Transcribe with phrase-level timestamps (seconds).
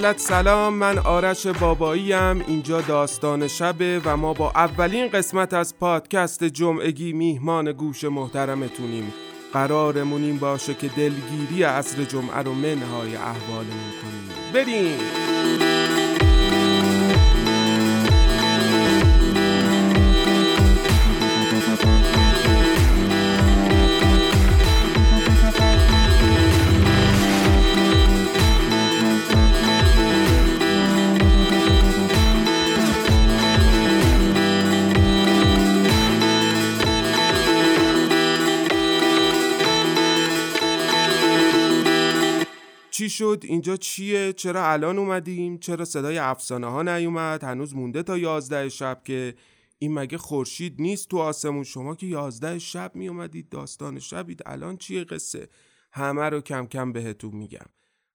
[0.00, 5.78] ملت سلام من آرش بابایی ام اینجا داستان شبه و ما با اولین قسمت از
[5.78, 9.12] پادکست جمعگی میهمان گوش محترمتونیم.
[9.52, 14.52] قرارمون این باشه که دلگیری عصر جمعه رو منهای احوالمون کنیم.
[14.54, 15.69] بریم!
[43.00, 48.18] چی شد؟ اینجا چیه؟ چرا الان اومدیم؟ چرا صدای افسانه ها نیومد؟ هنوز مونده تا
[48.18, 49.34] یازده شب که
[49.78, 54.42] این مگه خورشید نیست تو آسمون؟ شما که یازده شب می اومدید داستان شبید.
[54.46, 55.48] الان چیه قصه؟
[55.92, 57.66] همه رو کم کم بهتون میگم.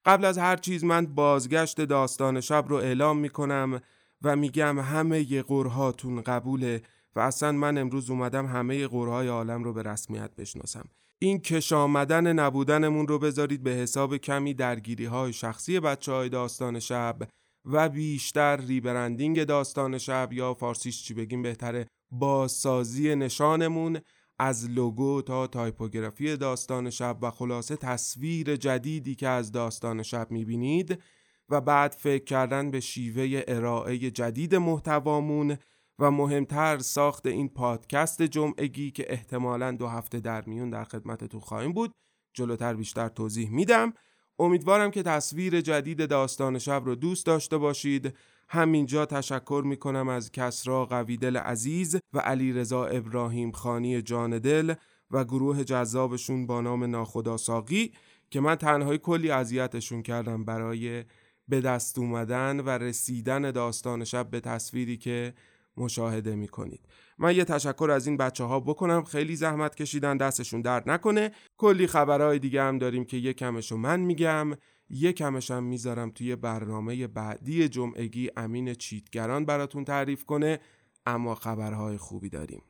[0.06, 3.81] قبل از هر چیز من بازگشت داستان شب رو اعلام می‌کنم
[4.22, 6.81] و میگم همه ی قرهاتون قبوله
[7.16, 10.86] و اصلا من امروز اومدم همه قرهای عالم رو به رسمیت بشناسم.
[11.19, 16.80] این کش آمدن نبودنمون رو بذارید به حساب کمی درگیری های شخصی بچه های داستان
[16.80, 17.17] شب
[17.66, 23.99] و بیشتر rebranding داستان شب یا فارسیش چی بگیم بهتره بازسازی نشانمون
[24.39, 31.02] از لوگو تا تایپوگرافی داستان شب و خلاصه تصویر جدیدی که از داستان شب می‌بینید
[31.50, 35.57] و بعد فکر کردن به شیوه ارائه جدید محتوامون
[35.99, 41.73] و مهمتر ساخت این پادکست جمعگی که احتمالا دو هفته در میون در خدمتتون خواهیم
[41.73, 41.91] بود.
[42.33, 43.93] جلوتر بیشتر توضیح میدم.
[44.39, 48.16] امیدوارم که تصویر جدید داستان شب رو دوست داشته باشید.
[48.50, 54.73] همینجا تشکر می‌کنم از کسرا قویدل عزیز و علی رضا ابراهیم خانی جان دل
[55.12, 57.94] و گروه جذابشون با نام ناخدا ساقی
[58.29, 61.03] که من تنهایی کلی اذیتشون کردم برای
[61.47, 65.33] به دست اومدن و رسیدن داستان شب به تصویری که
[65.78, 66.88] مشاهده می کنید.
[67.18, 69.03] من یه تشکر از این بچه ها بکنم.
[69.03, 71.31] خیلی زحمت کشیدن دستشون درد نکنه.
[71.58, 74.52] کلی خبرهای دیگه هم داریم که یه کمشو من میگم
[74.90, 75.13] یه
[75.50, 80.59] هم می‌ذارم توی برنامه بعدی جمعگی امین چیتگران براتون تعریف کنه.
[81.06, 82.62] اما خبرهای خوبی داریم.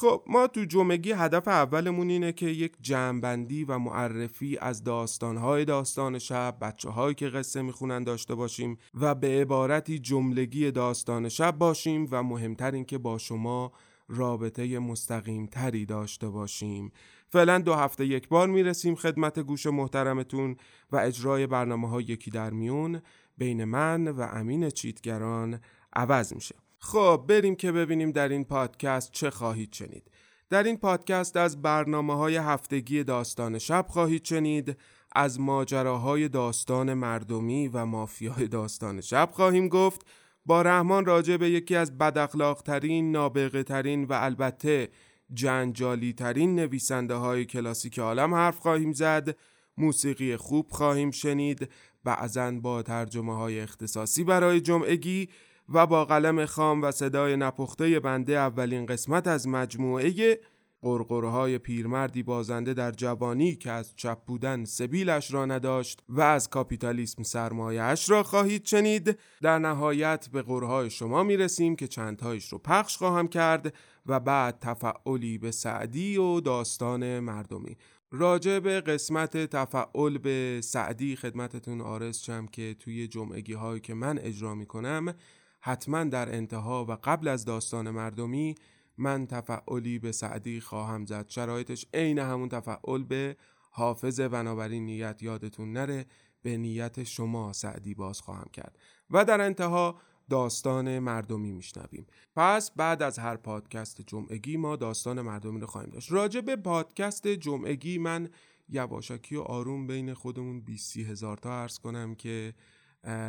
[0.00, 6.18] خب ما تو جمعگی هدف اولمون اینه که یک جمعبندی و معرفی از داستانهای داستان
[6.18, 12.08] شب بچه هایی که قصه می‌خونن داشته باشیم و به عبارتی جملگی داستان شب باشیم
[12.10, 13.72] و مهمتر این که با شما
[14.08, 16.92] رابطه مستقیم تری داشته باشیم.
[17.28, 20.56] فعلا دو هفته یک بار می‌رسیم خدمت گوش محترمتون
[20.92, 23.02] و اجرای برنامه ها یکی در میون.
[23.38, 25.60] بین من و امین چیتگران
[25.92, 26.67] عوض میشه.
[26.78, 30.10] خب بریم که ببینیم در این پادکست چه خواهید شنید.
[30.50, 34.76] در این پادکست از برنامه های هفتگی داستان شب خواهید شنید
[35.12, 40.06] از ماجراهای داستان مردمی و مافیای داستان شب خواهیم گفت.
[40.46, 44.88] با رحمان راجع به یکی از بداخلاقترین، نابغه ترین و البته
[45.34, 49.36] جنجالی ترین نویسنده های کلاسیک عالم حرف خواهیم زد.
[49.78, 51.68] موسیقی خوب خواهیم شنید.
[52.04, 55.28] بعضا با ترجمه های اختصاصی برای جمعگی.
[55.68, 60.40] و با قلم خام و صدای نپخته بنده اولین قسمت از مجموعه
[60.82, 67.22] قرقرهای پیرمردی بازنده در جوانی که از چپ بودن سبیلش را نداشت و از کاپیتالیسم
[67.22, 72.96] سرمایهش را خواهید شنید در نهایت به قرهای شما می رسیم که چندهایش رو پخش
[72.96, 73.74] خواهم کرد
[74.06, 77.76] و بعد تفعلی به سعدی و داستان مردمی.
[78.10, 84.18] راجع به قسمت تفعل به سعدی خدمتتون آرز شم که توی جمعگی هایی که من
[84.18, 85.14] اجرا می کنم
[85.60, 88.54] حتما در انتها و قبل از داستان مردمی
[88.98, 91.28] من تفعلی به سعدی خواهم زد.
[91.28, 93.36] شرایطش عین همون تفعل به
[93.70, 96.06] حافظ بنابراین نیت یادتون نره.
[96.42, 98.78] به نیت شما سعدی باز خواهم کرد
[99.10, 99.98] و در انتها
[100.30, 102.06] داستان مردمی میشنویم.
[102.36, 106.12] پس بعد از هر پادکست جمعگی ما داستان مردمی رو خواهیم داشت.
[106.12, 108.28] راجع به پادکست جمعگی من
[108.68, 112.54] یواشکی و آروم بین خودمون 20 هزار تا عرض کنم که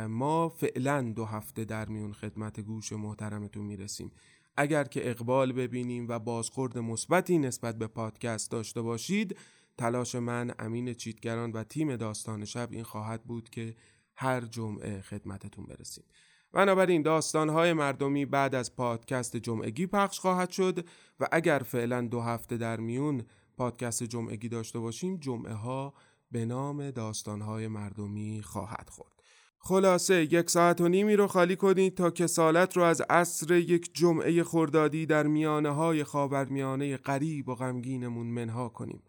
[0.08, 4.10] ما فعلا دو هفته در میون خدمت گوش محترمتون می‌رسیم.
[4.56, 9.36] اگر که اقبال ببینیم و بازخورد مثبتی نسبت به پادکست داشته باشید
[9.78, 13.74] تلاش من امین چیتگران و تیم داستان شب این خواهد بود که
[14.14, 16.04] هر جمعه خدمتتون برسیم.
[16.52, 20.88] بنابراین داستانهای مردمی بعد از پادکست جمعگی پخش خواهد شد
[21.20, 23.22] و اگر فعلا دو هفته در میون
[23.56, 25.94] پادکست جمعگی داشته باشیم جمعه ها
[26.30, 29.19] به نام داستانهای مردمی خواهد خورد.
[29.62, 34.44] خلاصه یک ساعت و نیمی رو خالی کنید تا کسالت رو از عصر یک جمعه
[34.44, 39.02] خردادی در میانه های خاورمیانه قریب و غمگینمون منها کنیم.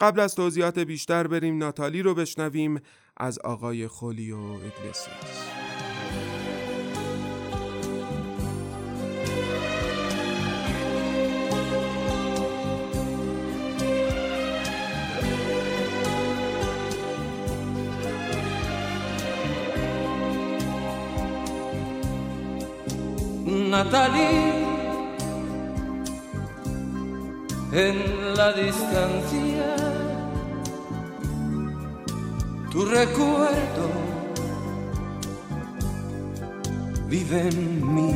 [0.00, 2.80] قبل از توضیحات بیشتر بریم ناتالی رو بشنویم
[3.16, 5.65] از آقای خولی و اگلسیاس
[23.76, 24.64] Natalie,
[27.72, 27.96] en
[28.34, 29.68] la distancia,
[32.70, 33.86] tu recuerdo
[37.06, 38.14] vive en mí.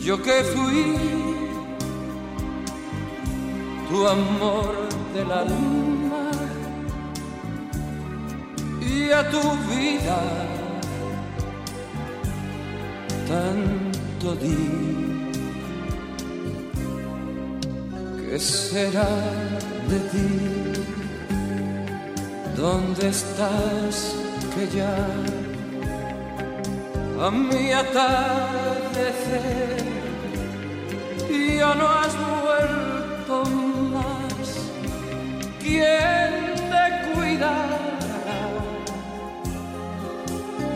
[0.00, 0.96] Yo que fui
[3.88, 4.74] tu amor
[5.14, 6.30] del alma
[8.80, 10.59] y a tu vida
[13.30, 14.58] tanto di.
[18.18, 19.12] ¿Qué será
[19.90, 20.30] de ti?
[22.56, 23.96] ¿Dónde estás
[24.52, 24.96] que ya
[27.24, 29.30] a mi atardecer
[31.58, 33.34] ya no has vuelto
[33.94, 34.46] más?
[35.62, 36.32] ¿Quién
[36.72, 37.82] te cuidará?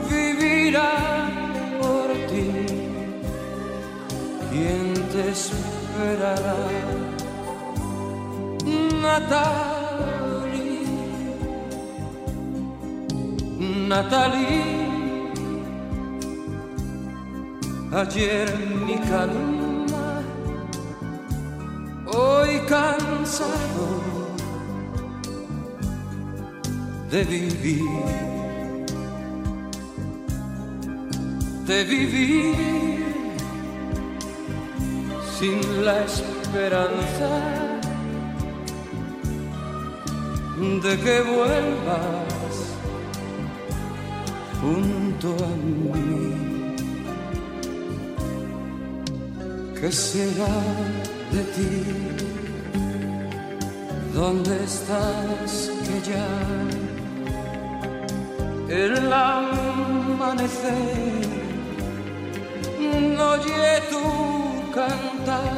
[0.09, 1.14] Vivirá
[5.15, 6.57] te esperará?
[9.01, 10.09] Natalie,
[13.89, 14.65] Natalie,
[17.93, 18.49] ayer
[18.87, 20.23] mi calma,
[22.07, 23.87] hoy cansado
[27.13, 27.85] de vivir,
[31.69, 33.14] de vivir
[35.45, 37.31] sin la esperanza
[40.85, 42.55] de que vuelvas
[44.61, 46.25] junto a mí.
[49.79, 50.57] ¿Qué será
[51.35, 51.75] de ti?
[54.15, 55.51] ¿Dónde estás
[55.85, 56.31] que ya
[58.83, 60.25] el amanecer
[63.17, 64.05] no oye tu
[65.25, 65.53] cantar?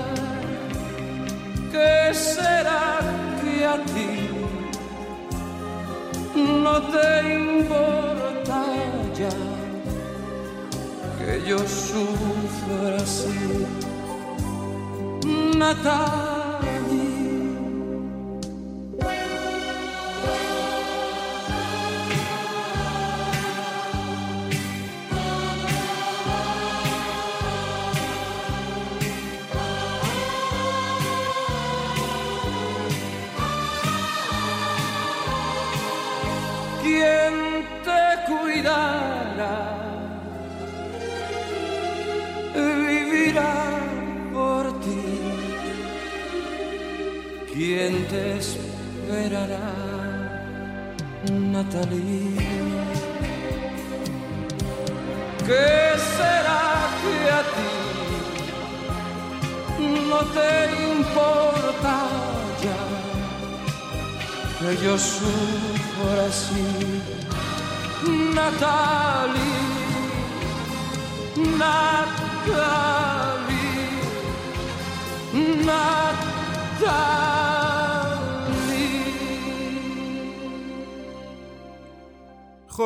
[1.71, 3.01] ¿Qué será
[3.41, 4.27] que a ti?
[6.37, 8.65] no te importa
[9.19, 9.31] ya
[11.19, 13.67] que yo sufra así,
[15.57, 16.36] Natalie.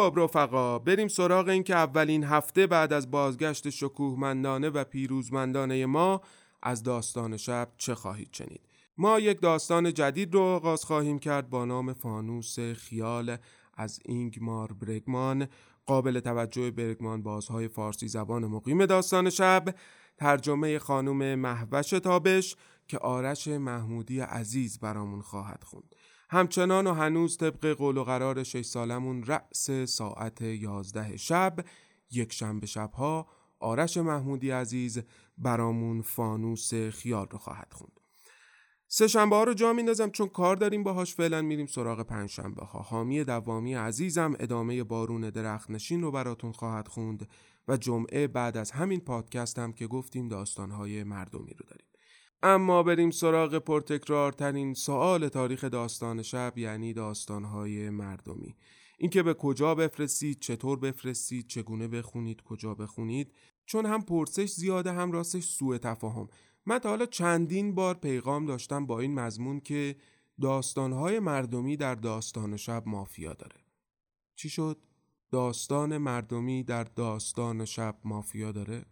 [0.00, 6.20] خب رفقا بریم سراغ این که اولین هفته بعد از بازگشت شکوهمندانه و پیروزمندانه ما
[6.62, 8.60] از داستان شب چه خواهید شنید؟
[8.98, 13.36] ما یک داستان جدید رو آغاز خواهیم کرد با نام فانوس خیال
[13.74, 15.48] از اینگمار برگمان.
[15.86, 19.74] قابل توجه برگمان بازهای فارسی زبان مقیم داستان شب
[20.16, 22.56] ترجمه خانم محوش تابش
[22.88, 25.94] که آرش محمودی عزیز برامون خواهد خوند.
[26.32, 31.56] همچنان و هنوز طبق قول و قرار شش سالمون رأس ساعت یازده شب
[32.10, 33.26] یک شنبه شبها
[33.60, 35.02] آرش محمودی عزیز
[35.38, 38.00] برامون فانوس خیال رو خواهد خوند.
[38.88, 41.14] سه شنبه ها رو جا میندازم چون کار داریم باهاش.
[41.14, 42.78] فعلا میریم سراغ پنج شنبه ها.
[42.78, 47.28] حامی دوامی عزیزم ادامه بارون درخت نشین رو براتون خواهد خوند
[47.68, 51.89] و جمعه بعد از همین پادکست هم که گفتیم داستانهای مردمی رو داریم.
[52.42, 58.56] اما بریم سراغ پرتکرارترین سوال تاریخ داستان شب یعنی داستانهای مردمی.
[58.98, 63.32] اینکه به کجا بفرستید چطور بفرستید چگونه بخونید کجا بخونید.
[63.66, 66.28] چون هم پرسش زیاده هم راستش سوء تفاهم.
[66.66, 69.96] من تا حالا چندین بار پیغام داشتم با این مضمون که
[70.40, 73.60] داستانهای مردمی در داستان شب مافیا داره.
[74.36, 74.78] چی شد؟
[75.30, 78.84] داستان مردمی در داستان شب مافیا داره؟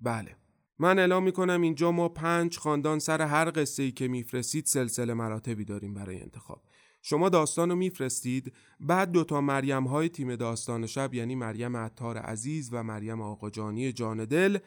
[0.00, 0.41] بله.
[0.78, 5.64] من اعلام می‌کنم اینجا ما پنج خاندان سر هر قصه ای که میفرستید سلسله مراتبی
[5.64, 6.62] داریم برای انتخاب.
[7.02, 12.68] شما داستان رو میفرستید بعد دوتا مریم های تیم داستان شب یعنی مریم عطار عزیز
[12.72, 14.58] و مریم آقاجانی جان دل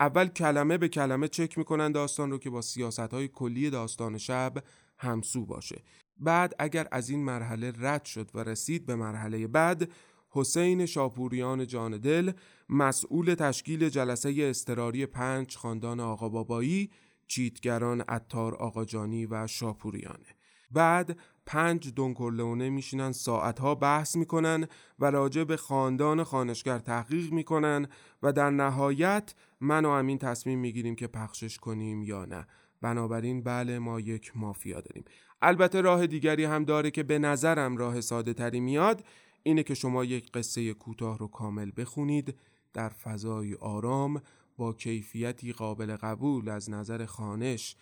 [0.00, 4.54] اول کلمه به کلمه چک می‌کنن داستان رو که با سیاست های کلی داستان شب
[4.98, 5.82] همسو باشه.
[6.20, 9.90] بعد اگر از این مرحله رد شد و رسید به مرحله بعد
[10.30, 12.32] حسین شاپوریان جان دل
[12.68, 16.90] مسئول تشکیل جلسه استراری پنج خاندان آقا بابایی
[17.26, 20.26] چیتگران اتار آقاجانی و شاپوریانه.
[20.70, 24.66] بعد پنج دونکورلونه میشینن ساعتها بحث می‌کنن
[24.98, 27.86] و راجع به خاندان خانشگر تحقیق می‌کنن
[28.22, 32.46] و در نهایت من و امین تصمیم می‌گیریم که پخشش کنیم یا نه.
[32.82, 35.04] بنابراین بله ما یک مافیا داریم.
[35.42, 39.04] البته راه دیگری هم داره که به نظرم راه ساده تری میاد.
[39.48, 42.34] اینه که شما یک قصه کوتاه رو کامل بخونید
[42.72, 44.22] در فضای آرام
[44.56, 47.76] با کیفیتی قابل قبول از نظر خانش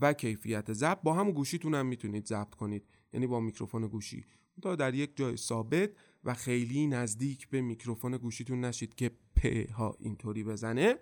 [0.00, 1.02] و کیفیت ضبط.
[1.02, 4.24] با هم گوشیتون هم می‌تونید ضبط کنید یعنی با میکروفون گوشی.
[4.62, 5.90] تا در یک جای ثابت
[6.24, 10.96] و خیلی نزدیک به میکروفون گوشیتون نشید که پ ها اینطوری بزنه.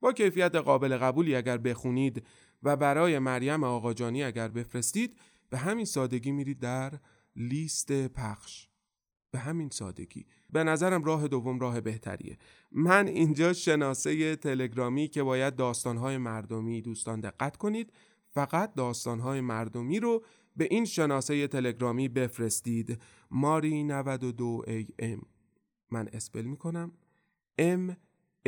[0.00, 2.26] با کیفیت قابل قبولی اگر بخونید
[2.62, 5.18] و برای مریم آقاجانی اگر بفرستید
[5.50, 7.00] به همین سادگی میرید در
[7.36, 8.69] لیست پخش.
[9.30, 10.26] به همین سادگی.
[10.52, 12.38] به نظرم راه دوم راه بهتریه.
[12.72, 17.92] من اینجا شناسه تلگرامی که باید داستانهای مردمی دوستان دقت کنید
[18.30, 20.24] فقط داستانهای مردمی رو
[20.56, 23.02] به این شناسه تلگرامی بفرستید.
[23.30, 25.24] ماری 92 AM
[25.90, 26.92] من اسپل می‌کنم.
[27.60, 27.94] M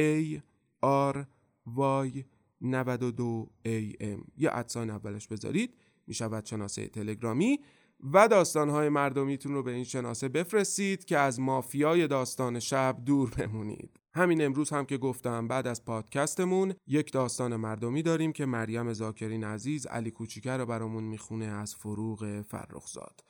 [0.01, 0.41] A
[1.13, 1.17] R
[1.77, 2.25] Y
[2.61, 5.75] 92 AM یه ادسان اولش بذارید.
[6.07, 7.61] می‌شود شناسه تلگرامی.
[8.03, 14.01] و داستانهای مردمیتون رو به این شناسه بفرستید که از مافیای داستان شب دور بمونید.
[14.15, 19.45] همین امروز هم که گفتم بعد از پادکستمون یک داستان مردمی داریم که مریم زاکرین
[19.45, 23.21] عزیز علی کوچیکه رو برامون می‌خونه از فروغ فرخزاد.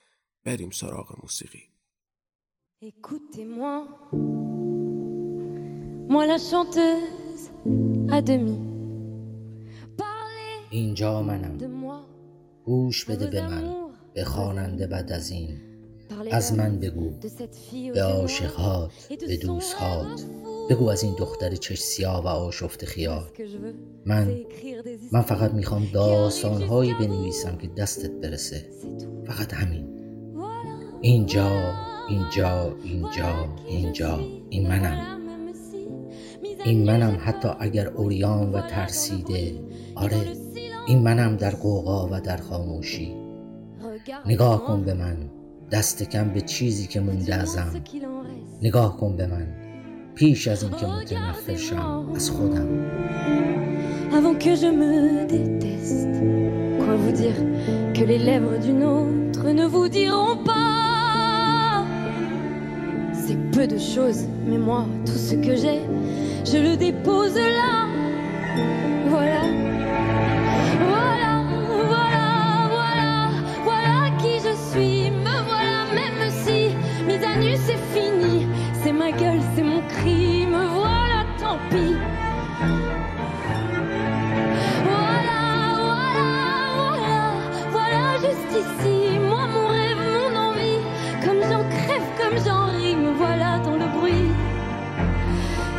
[0.45, 1.63] بریم سراغ موسیقی.
[2.85, 3.77] Écoutez-moi,
[6.15, 7.45] moi la chanteuse
[8.17, 8.59] à demi.
[9.99, 11.59] Parlez اینجا منم.
[12.65, 13.82] گوش بده به من.
[14.15, 15.59] به خواننده بعد از این.
[16.31, 17.11] از من بگو
[17.95, 18.91] به عاشقهات
[19.29, 20.23] به دوستهات.
[20.71, 23.25] بگو از این دختر چش سیاه و آشفت خیال.
[24.07, 24.37] من
[25.13, 26.95] من فقط می‌خوام داستانهایی.
[26.95, 28.67] بنویسم که دستت برسه.
[29.27, 29.89] فقط همین.
[31.01, 31.75] اینجا
[32.09, 34.21] اینجا اینجا اینجا.
[34.51, 35.19] این منم.
[36.65, 39.55] این منم حتی اگر اوریان و ترسیده.
[39.95, 40.17] آره.
[40.87, 43.22] این منم در قوقا و در خاموشی.
[44.26, 45.18] نگاه کن به من
[45.72, 47.72] دست کم به چیزی که مونده ازم
[48.62, 49.48] نگاه کن به من
[50.16, 52.68] پیش از اینکه متنفر شم از خودم
[54.18, 56.18] Avant que je me déteste,
[56.80, 57.40] quoi vous dire
[57.94, 61.84] que les lèvres d'une autre ne vous diront pas
[63.22, 65.82] C'est peu de choses, mais moi, tout ce que j'ai,
[66.52, 67.74] je le dépose là.
[69.10, 69.42] Voilà.
[69.42, 69.61] Voilà,
[88.63, 90.83] ici, moi mon rêve, mon envie,
[91.25, 94.31] comme j'en crève, comme j'en ris, me voilà dans le bruit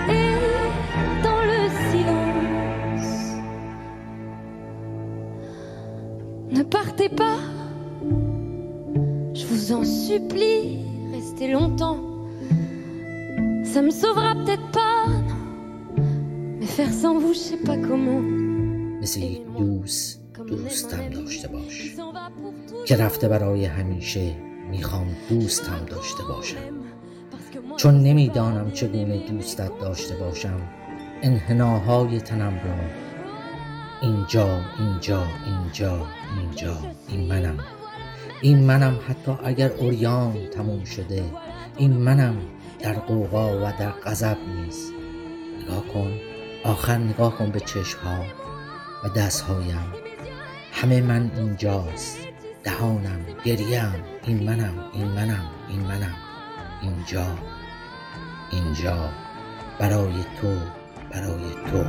[0.09, 0.35] et
[1.25, 1.59] dans le
[1.89, 3.11] silence.
[6.51, 7.39] Ne partez pas,
[9.33, 10.79] je vous en supplie,
[11.13, 11.99] restez longtemps.
[13.63, 15.05] Ça me sauvera peut-être pas,
[16.59, 18.21] mais faire sans vous, je sais pas comment.
[19.01, 20.19] Essayez douce.
[20.47, 21.95] Dostan do Szczebosz.
[22.87, 24.35] که رفته برای همیشه
[24.71, 26.57] می‌خوام دوستم داشته باشم.
[27.77, 29.17] چون نمی‌دانم چگونه.
[29.27, 30.61] دوستت داشته باشم
[31.21, 32.75] انحناهای تنم را
[34.01, 36.07] اینجا اینجا اینجا
[36.39, 37.57] اینجا این منم.
[38.41, 41.23] این منم حتی اگر اوریان تموم شده
[41.77, 42.37] این منم
[42.79, 44.93] در قوقا و در غضب نیست
[45.63, 46.11] نگاه کن
[46.63, 48.23] آخر نگاه کن به چشمها
[49.03, 49.93] و دستهایم.
[50.71, 52.22] همه من اینجاست.
[52.63, 54.03] دهانم گریم.
[54.23, 56.15] این منم این منم این منم.
[56.81, 57.25] اینجا
[58.51, 59.09] اینجا.
[59.79, 60.57] برای تو
[61.11, 61.83] برای تو.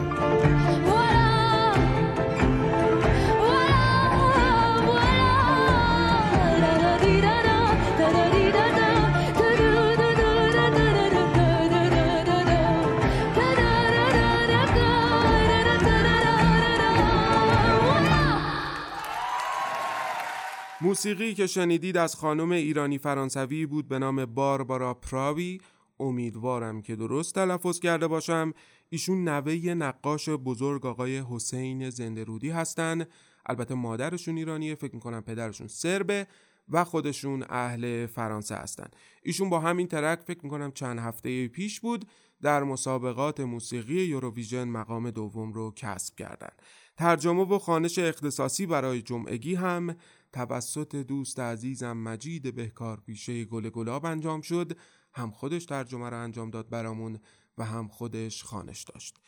[21.05, 25.61] موسیقی که شنیدید از خانم ایرانی فرانسوی بود به نام باربارا پراوی.
[26.01, 28.53] امیدوارم که درست تلفظ کرده باشم.
[28.89, 33.05] ایشون نوه نقاش بزرگ آقای حسین زنده هستن.
[33.47, 36.27] البته مادرشون ایرانیه فکر می‌کنم پدرشون سربه
[36.69, 38.89] و خودشون اهل فرانسه هستن.
[39.23, 42.05] ایشون با همین ترک فکر می‌کنم چند هفته پیش بود
[42.43, 46.53] در مسابقات موسیقی یوروویژن مقام دوم رو کسب کردن.
[46.97, 49.97] ترجمه و خانش اختصاصی برای جمعگی هم
[50.35, 54.79] توسط دوست عزیزم مجید بهکار پیشه گل گلاب انجام شد.
[55.13, 57.19] هم خودش ترجمه رو انجام داد برامون
[57.59, 59.19] و هم خودش خانش داشت.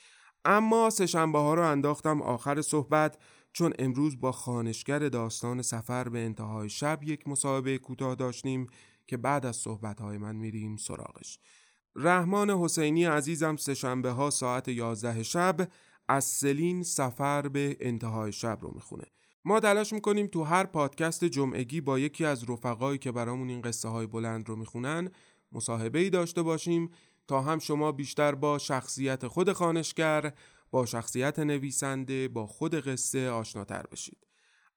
[0.45, 3.19] اما سهشنبه ها رو انداختم آخر صحبت
[3.53, 8.67] چون امروز با خانشگر داستان سفر به انتهای شب یک مصاحبه کوتاه داشتیم
[9.07, 11.39] که بعد از صحبت های من میریم سراغش.
[11.97, 15.69] رحمان حسینی عزیزم سهشنبه ها ساعت 11 شب
[16.09, 19.05] از سلین سفر به انتهای شب رو می‌خونه.
[19.49, 23.89] ما تلاش می‌کنیم تو هر پادکست جمعگی با یکی از رفقایی که برامون این قصه
[23.89, 25.11] های بلند رو می‌خونن
[25.53, 26.91] مصاحبه ای داشته باشیم
[27.29, 30.33] تا هم شما بیشتر با شخصیت خود خانشگر
[30.71, 34.27] با شخصیت نویسنده با خود قصه آشناتر بشید.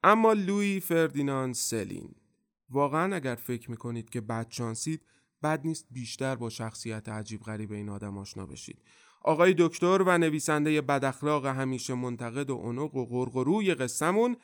[0.04, 2.16] اما لوی فردیناند سلین
[2.70, 5.02] واقعا اگر فکر می‌کنید که بد شانسید
[5.44, 8.82] بد نیست بیشتر با شخصیت عجیب غریب این آدم آشنا بشید.
[9.22, 14.38] آقای دکتر و نویسنده بداخلاق همیشه منتقد و اونق و غرغروی قصهمون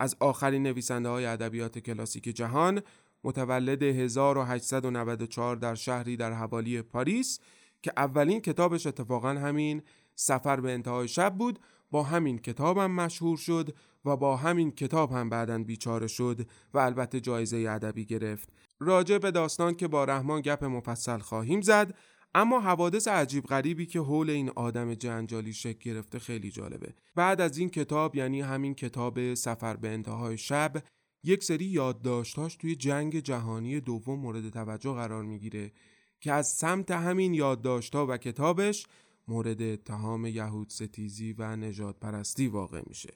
[0.00, 2.82] از آخرین نویسنده های ادبیات کلاسیک جهان
[3.24, 7.40] متولد 1894 در شهری در حوالی پاریس
[7.82, 9.82] که اولین کتابش اتفاقا همین
[10.14, 11.58] سفر به انتهای شب بود
[11.90, 16.78] با همین کتاب هم مشهور شد و با همین کتاب هم بعدا بیچاره شد و
[16.78, 18.48] البته جایزه ادبی گرفت.
[18.78, 21.94] راجع به داستان که با رحمان گپ مفصل خواهیم زد
[22.34, 26.94] اما حوادث عجیب غریبی که حول این آدم جنجالی شکل گرفته خیلی جالبه.
[27.14, 30.82] بعد از این کتاب یعنی همین کتاب سفر به انتهای شب
[31.24, 35.72] یک سری یادداشتاش توی جنگ جهانی دوم مورد توجه قرار می‌گیره
[36.20, 38.86] که از سمت همین یادداشتها و کتابش
[39.28, 43.10] مورد اتهام یهود ستیزی و نجات پرستی واقع میشه.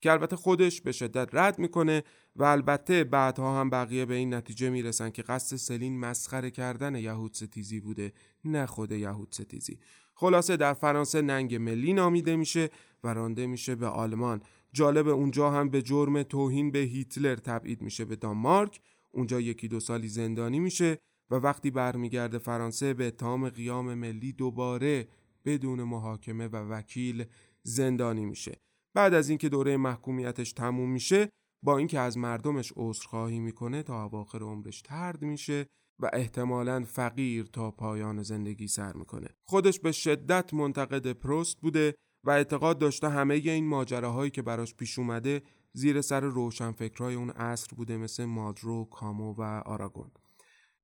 [0.00, 2.02] که البته خودش به شدت رد می‌کنه
[2.36, 7.34] و البته بعدها هم بقیه به این نتیجه می‌رسن که قصد سلین مسخره کردن یهود
[7.34, 8.12] ستیزی بوده
[8.44, 9.78] نه خود یهود ستیزی.
[10.14, 12.70] خلاصه در فرانسه ننگ ملی نامیده میشه
[13.04, 14.42] و رانده میشه به آلمان.
[14.72, 18.80] جالب اونجا هم به جرم توهین به هیتلر تبعید میشه به دانمارک.
[19.10, 20.98] اونجا یکی دو سالی زندانی میشه
[21.30, 25.08] و وقتی برمیگرده فرانسه به اتهام قیام ملی دوباره
[25.44, 27.24] بدون محاکمه و وکیل
[27.62, 28.60] زندانی میشه.
[28.94, 31.28] بعد از اینکه دوره محکومیتش تموم میشه
[31.62, 35.66] با اینکه از مردمش عذرخواهی می‌کنه تا اواخر عمرش ترد میشه
[35.98, 39.28] و احتمالا فقیر تا پایان زندگی سر می‌کنه.
[39.48, 44.98] خودش به شدت منتقد پروست بوده و اعتقاد داشته همه این ماجراهایی که براش پیش
[44.98, 50.10] اومده زیر سر روشنفکرهای اون عصر بوده مثل مادرو، کامو و آراگون.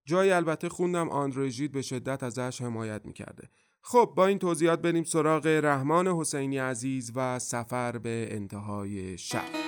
[0.05, 3.49] جایی البته خوندم آندروژید به شدت ازش حمایت می‌کرده.
[3.89, 9.66] خب با این توضیحات بریم سراغ رحمان حسینی عزیز و سفر به انتهای شب.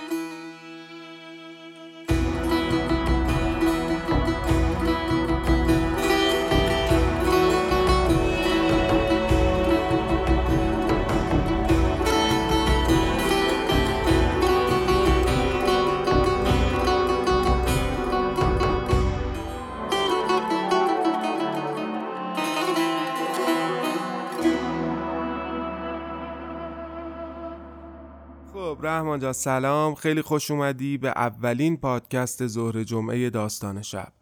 [28.88, 29.94] رحمان سلام.
[29.94, 34.12] خیلی خوش اومدی به اولین پادکست ظهر جمعه داستان شب.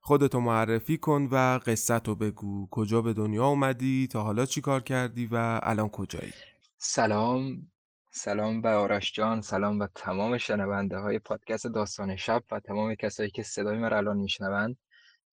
[0.00, 2.68] خودتو معرفی کن و قصتو بگو.
[2.70, 6.32] کجا به دنیا اومدی؟ تا حالا چی کار کردی و الان کجایی؟
[6.78, 7.70] سلام.
[8.10, 9.40] سلام به آرش جان.
[9.40, 14.16] سلام به تمام شنونده های پادکست داستان شب و تمام کسایی که صدای من الان
[14.16, 14.76] میشنوند.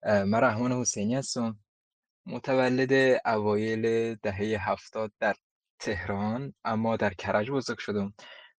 [0.02, 1.58] من رحمان حسینی هستم.
[2.26, 5.34] متولد اوایل دهه هفتاد در
[5.78, 8.14] تهران اما در کرج بزرگ شدم.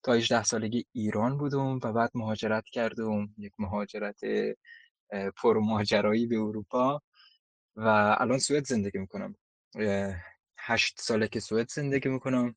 [0.08, 4.20] تا 18 سالگی ایران بودم و بعد مهاجرت کردم یک مهاجرت
[5.38, 7.02] پرماجرایی به اروپا
[7.76, 9.36] و الان سوئد زندگی می‌کنم.
[10.58, 12.56] هشت ساله که سوئد زندگی می‌کنم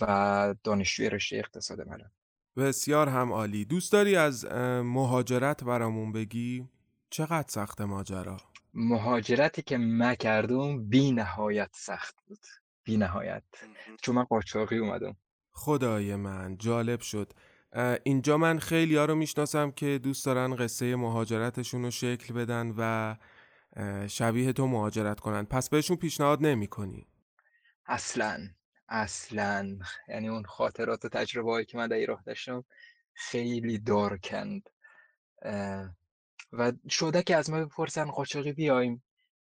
[0.00, 2.10] و دانشجوی رشته اقتصاد منم.
[2.56, 4.44] بسیار هم عالی دوست داری از
[4.84, 6.68] مهاجرت برامون بگی؟
[7.10, 8.36] چقدر سخت ماجرا؟
[8.74, 12.46] مهاجرتی که من کردم بی نهایت سخت بود.
[12.84, 13.42] بی نهایت
[14.02, 15.16] چون من قاچاقی اومدم.
[15.58, 17.32] خدای من جالب شد.
[18.02, 23.16] اینجا من خیلی ها رو می‌شناسم که دوست دارن قصه مهاجرتشون رو شکل بدن و
[24.08, 25.44] شبیه تو مهاجرت کنن.
[25.44, 27.06] پس بهشون پیشنهاد نمی کنی
[27.86, 28.48] اصلا
[28.88, 29.78] اصلا.
[30.08, 32.64] یعنی اون خاطرات و تجربه هایی که من در راه داشتم
[33.14, 34.70] خیلی دار کند
[36.52, 39.04] و شده که از ما بپرسن قاچاقی بیایم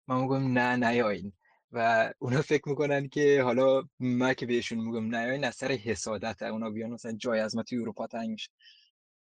[0.08, 1.32] ما میگم نه نیاین
[1.72, 6.70] و اونا فکر می‌کنن که حالا ما که بهشون میگم نیاین از سر حسادت اونا
[6.70, 8.40] بیان مثلا جای از ما توی اروپا تنگ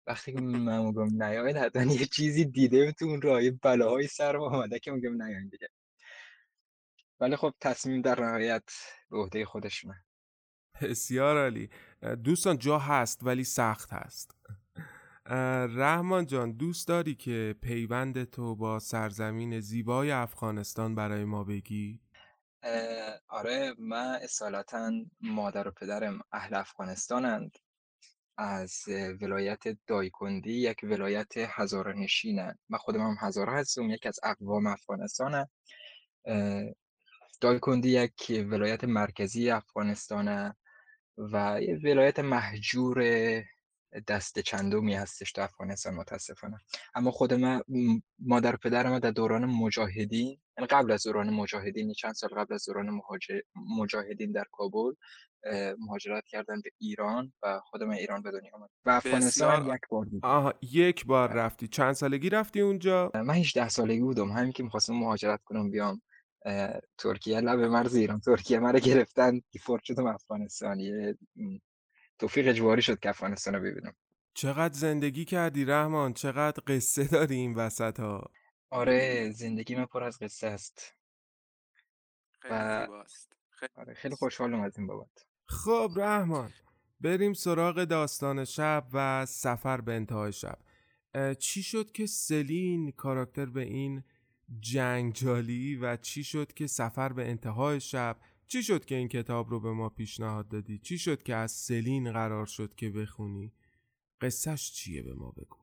[0.07, 3.51] وقتی که من میگم نیاین حتما یه چیزی دیده تو اون راه.
[3.51, 5.69] بلاهای سر ما آمده که میگم نیاین دیگه.
[7.21, 8.65] ولی خب تصمیم در نهایت
[9.11, 10.05] به عهده خودشونه.
[10.83, 11.71] بسیار عالی.
[12.25, 14.35] دوستان جا هست ولی سخت هست.
[15.77, 22.01] رحمان جان دوست داری که پیوند تو با سرزمین زیبای افغانستان برای ما بگی؟
[23.29, 27.59] آره من اصالتا مادر و پدرم اهل افغانستانند.
[28.37, 28.85] از
[29.21, 35.49] ولایت دایکندی یک ولایت هزاره نشینه من خودم هم هزاره هستم یک از اقوام افغانستانه.
[37.41, 40.57] دایکندی یک ولایت مرکزی افغانستانه
[41.19, 43.03] و یه ولایت محجور
[44.09, 46.59] دست چندمی هستش تو افغانستان متاسفانه.
[46.95, 47.63] اما خود من
[48.19, 52.65] مادر پدر ما در دوران مجاهدین یعنی قبل از دوران مجاهدین چند سال قبل از
[52.65, 53.01] دوران
[53.79, 54.93] مجاهدین در کابل
[55.79, 58.71] مهاجرت کردن به ایران و خود من ایران به دنیا آمد.
[58.85, 61.69] و افغانستان یک بار دیدم آها یک بار رفتی.
[61.69, 64.33] چند سالگی رفتی اونجا؟ من 18 سالگی بودم.
[64.33, 66.03] همین که می‌خواستم مهاجرت کنم بیام
[66.99, 67.41] ترکیه.
[67.41, 68.21] لب مرز ایران.
[68.21, 69.41] ترکیه مرا گرفتن.
[69.51, 71.19] دیفورت شدم افغانستان یه
[72.21, 73.95] توفیق اجباری شد که افغانستان رو ببینم.
[74.35, 78.31] چقدر زندگی کردی رحمان؟ چقدر قصه داری این وسط ها
[78.71, 80.95] آره زندگی من پر از قصه است.
[82.41, 83.05] خیلی و-.
[83.77, 85.25] آره خیلی خوشحالم از این بابت.
[85.47, 86.51] خب رحمان
[87.01, 90.59] بریم سراغ داستان شب و سفر به انتهای شب.
[91.39, 94.05] چی شد که سلین کاراکتر به این
[94.61, 98.17] جنگجالی و چی شد که سفر به انتهای شب
[98.53, 102.13] چی شد که این کتاب رو به ما پیشنهاد دادی؟ چی شد که از سلین
[102.13, 103.53] قرار شد که بخونی؟
[104.21, 105.57] قصهش چیه به ما بگو؟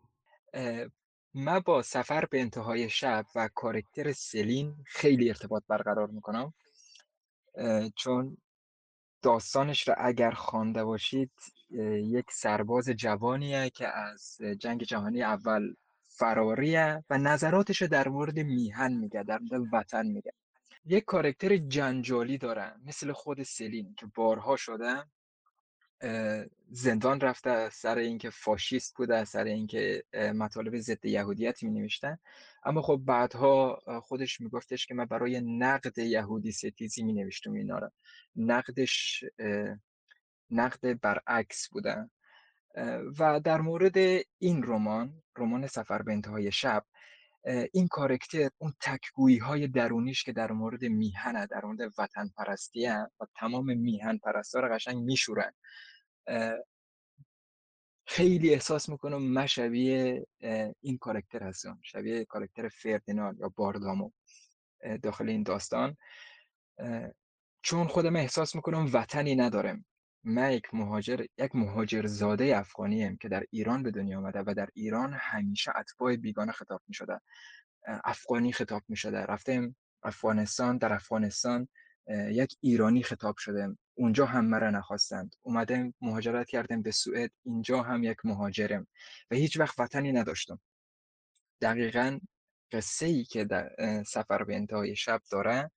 [1.33, 6.53] من با سفر به انتهای شب و کارکتر سلین خیلی ارتباط برقرار می‌کنم.
[7.95, 8.37] چون
[9.21, 11.31] داستانش را اگر خوانده باشید
[12.03, 19.23] یک سرباز جوانیه که از جنگ جهانی اول فراریه و نظراتش در مورد میهن میگه
[19.23, 20.31] در مورد وطن میگه.
[20.87, 24.55] یک کارکتر جنجالی داره مثل خود سلین که بارها
[26.01, 32.19] اه، زندان رفته سر اینکه فاشیست بوده سر اینکه مطالب ضد یهودیت می نوشته
[32.63, 37.89] اما خب بعدها خودش میگفتش که من برای نقد یهودی ستیزی می نوشتم اینا رو.
[38.35, 39.23] نقدش
[40.49, 42.09] نقد برعکس بوده
[42.75, 43.97] اه، و در مورد
[44.37, 46.85] این رمان رمان سفر به انتهای شب
[47.73, 53.25] این کارکتر اون تکگویی های درونیش که در مورد میهنه در مورد وطن پرستیه و
[53.35, 55.53] تمام میهن پرستا رو قشنگ میشورن.
[58.07, 60.27] خیلی احساس می‌کنم من شبیه
[60.81, 64.11] این کارکتر هستم شبیه کارکتر فردیناند یا باردامو
[65.03, 65.97] داخل این داستان.
[67.61, 69.85] چون خودم احساس می‌کنم وطنی ندارم.
[70.27, 74.69] من یک مهاجر یک مهاجر زاده افغانیم که در ایران به دنیا آمده و در
[74.73, 77.21] ایران همیشه اتباع بیگانه خطاب می‌شده.
[77.85, 79.17] افغانی خطاب می‌شده.
[79.17, 81.67] رفتم افغانستان در افغانستان
[82.31, 85.35] یک ایرانی خطاب شدم اونجا هم مرا نخواستند.
[85.41, 87.31] اومدم مهاجرت کردم به سوئد.
[87.45, 88.87] اینجا هم یک مهاجرم.
[89.31, 90.59] و هیچ وقت وطنی نداشتم.
[91.61, 92.19] دقیقا
[92.71, 93.69] قصه ای که در
[94.03, 95.71] سفر به انتهای شب داره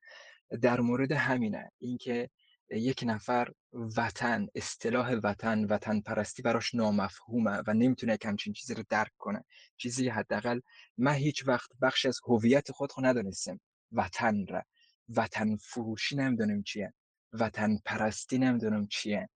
[0.62, 1.72] در مورد همینه.
[1.78, 2.30] اینکه
[2.70, 3.48] یک نفر
[3.96, 9.44] وطن اصطلاح وطن وطن پرستی براش نامفهومه و نمی‌تونه یک همچین چیزی رو درک کنه.
[9.76, 10.60] چیزی حداقل
[10.98, 13.60] من هیچ وقت بخش از هویت خود رو ندونستم.
[13.92, 14.62] وطن را.
[15.08, 16.92] وطن فروشی نمی‌دونم چیه.
[17.32, 19.28] وطن پرستی نمی‌دونم چیه.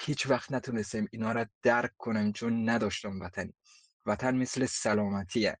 [0.00, 3.54] هیچ وقت نتونستم اینا را درک کنم چون نداشتم وطنی.
[4.06, 5.58] وطن مثل سلامتیه.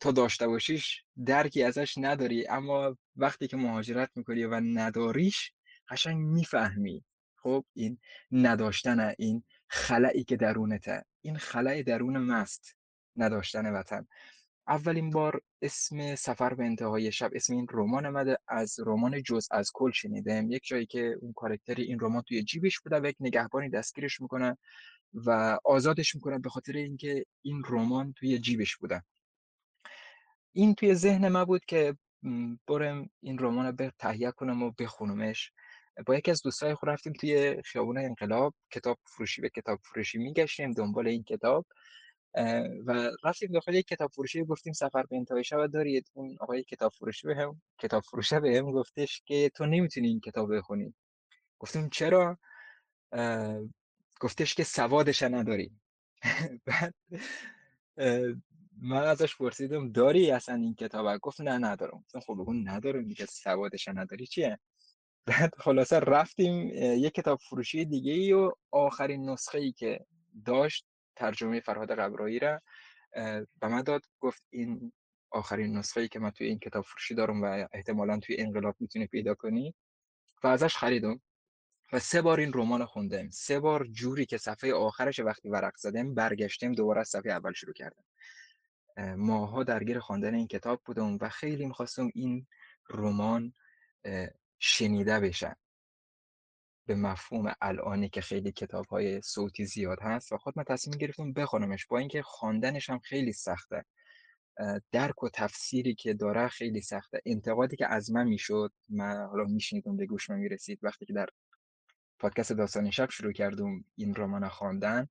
[0.00, 5.52] تو داشته باشیش درکی ازش نداری اما وقتی که مهاجرت می‌کنی و نداریش
[5.88, 7.04] قشنگ می‌فهمی.
[7.42, 7.98] خب این
[8.32, 12.76] نداشتن این خلایی که درونته این خلای درون مست
[13.16, 14.06] نداشتن وطن.
[14.68, 19.70] اولین بار اسم سفر به انتهای شب اسم این رمان آمده از رمان جز از
[19.74, 20.50] کل شنیدم.
[20.50, 24.58] یک جایی که اون کارکتری این رمان توی جیبش بوده و یک نگهبانی دستگیرش می‌کنه
[25.14, 29.02] و آزادش می‌کنه به خاطر اینکه این رمان توی جیبش بوده.
[30.52, 31.96] این توی ذهن من بود که
[32.68, 35.52] برم این رمان رو به تهیه کنم و بخونمش.
[36.06, 40.72] با یکی از دوستای خود رفتیم توی خیابون انقلاب کتاب فروشی به کتاب فروشی میگشتیم
[40.72, 41.66] دنبال این کتاب
[42.86, 46.92] و رفتیم داخل یک کتاب فروشی گفتیم سفر به انتهای شب دارید؟ اون آقای کتاب
[46.92, 50.94] فروشی به هم کتاب فروشه به هم گفتش که تو نمی‌تونی این کتاب بخونی.
[51.58, 52.38] گفتیم چرا؟
[54.20, 55.72] گفتش که سوادش نداری.
[56.66, 56.94] بعد
[58.82, 61.98] من ازش پرسیدم داری اصلا این کتاب گفت نه ندارم.
[61.98, 64.58] گفتم خب بگو ندارم دیگه سوادش نداری چیه؟
[65.26, 70.06] بعد خلاصه رفتیم یه کتاب فروشی دیگه ای و آخرین نسخه ای که
[70.44, 70.86] داشت
[71.16, 72.60] ترجمه فرهاد قبرایی را
[73.60, 74.92] به من داد گفت این
[75.30, 79.06] آخرین نسخه ای که من توی این کتاب فروشی دارم و احتمالا توی انقلاب می‌تونی
[79.06, 79.74] پیدا کنی.
[80.44, 81.20] و ازش خریدم
[81.92, 83.30] و سه بار این رمان خوندم.
[83.30, 87.74] سه بار جوری که صفحه آخرش وقتی ورق زدم برگشتم دوباره از صفحه اول شروع
[87.74, 88.04] کردم.
[88.98, 92.46] ماها درگیر خواندن این کتاب بودم و خیلی می‌خواستم این
[92.90, 93.54] رمان
[94.58, 95.54] شنیده بشن
[96.86, 101.32] به مفهوم الانی که خیلی کتاب های صوتی زیاد هست و خود من تصمیم گرفتم
[101.32, 101.86] بخونمش.
[101.86, 103.84] با اینکه خواندنش هم خیلی سخته.
[104.92, 107.20] درک و تفسیری که داره خیلی سخته.
[107.26, 110.78] انتقادی که از من می‌شد من حالا میشنیدم به گوش من می‌رسید.
[110.82, 111.28] وقتی که در
[112.18, 115.08] پادکست داستان شب شروع کردم این رمان خواندن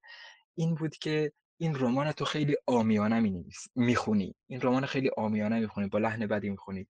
[0.55, 4.35] این بود که این رمان تو خیلی آمیانه می می‌خونی.
[4.47, 6.87] این رمان خیلی آمیانه می‌خونی با لحن بدی می‌خونی.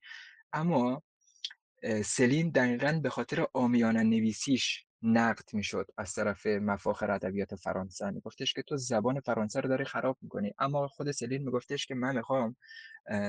[0.54, 1.04] اما
[2.06, 8.10] سلین دقیقا به خاطر آمیانه نویسیش نقد می‌شد از طرف مفاخر ادبیات فرانسه.
[8.10, 10.54] میگفتش که تو زبان فرانسه رو داری خراب می‌کنی.
[10.60, 12.56] اما خود سلین میگفتش که من می‌خوام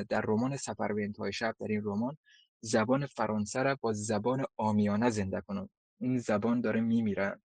[0.08, 2.16] در رمان سفر به انتهای شب در این رمان
[2.60, 5.68] زبان فرانسه را با زبان آمیانه زنده کنم.
[6.00, 7.40] این زبان داره میمیره.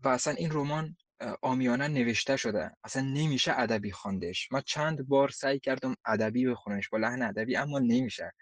[0.00, 0.96] و اصلا این رمان
[1.42, 2.76] آمیانه نوشته شده.
[2.84, 4.52] اصلا نمیشه ادبی خواندش.
[4.52, 8.32] من چند بار سعی کردم ادبی بخونمش با لحن ادبی اما نمیشه.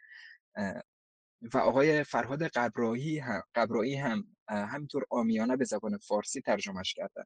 [1.55, 7.25] و آقای فرهاد قبرایی هم, قبرایی هم همینطور آمیانه به زبان فارسی ترجمهش کرده.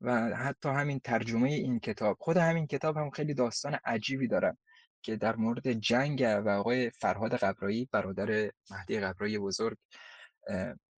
[0.00, 4.56] و حتی همین ترجمه این کتاب خود همین کتاب هم خیلی داستان عجیبی داره
[5.02, 9.78] که در مورد جنگ و آقای فرهاد قبرایی برادر مهدی قبرایی بزرگ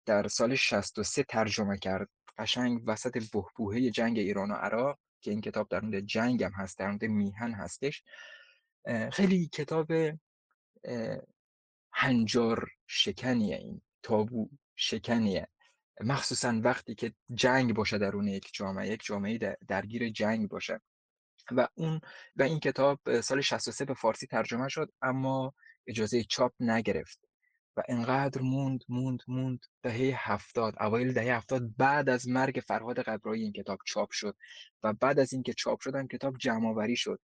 [0.06, 2.08] در سال 63 ترجمه کرد.
[2.38, 6.78] قشنگ وسط بهبوهه جنگ ایران و عراق که این کتاب در مورد جنگ هم هست
[6.78, 8.02] در مورد میهن هستش
[9.12, 9.92] خیلی کتاب
[11.92, 15.48] هنجار شکنیه این تابو شکنیه.
[16.00, 20.80] مخصوصا وقتی که جنگ باشه درون یک جامعه یک جامعه درگیر جنگ باشه.
[21.50, 22.00] و اون
[22.36, 25.54] و این کتاب سال 63 به فارسی ترجمه شد اما
[25.86, 27.25] اجازه چاپ نگرفت.
[27.76, 33.42] و انقدر موند موند موند دهه هفتاد اوایل دهه هفتاد بعد از مرگ فرهاد قبرایی
[33.42, 34.36] این کتاب چاپ شد
[34.82, 37.20] و بعد از اینکه چاپ شد هم کتاب جمعآوری شد.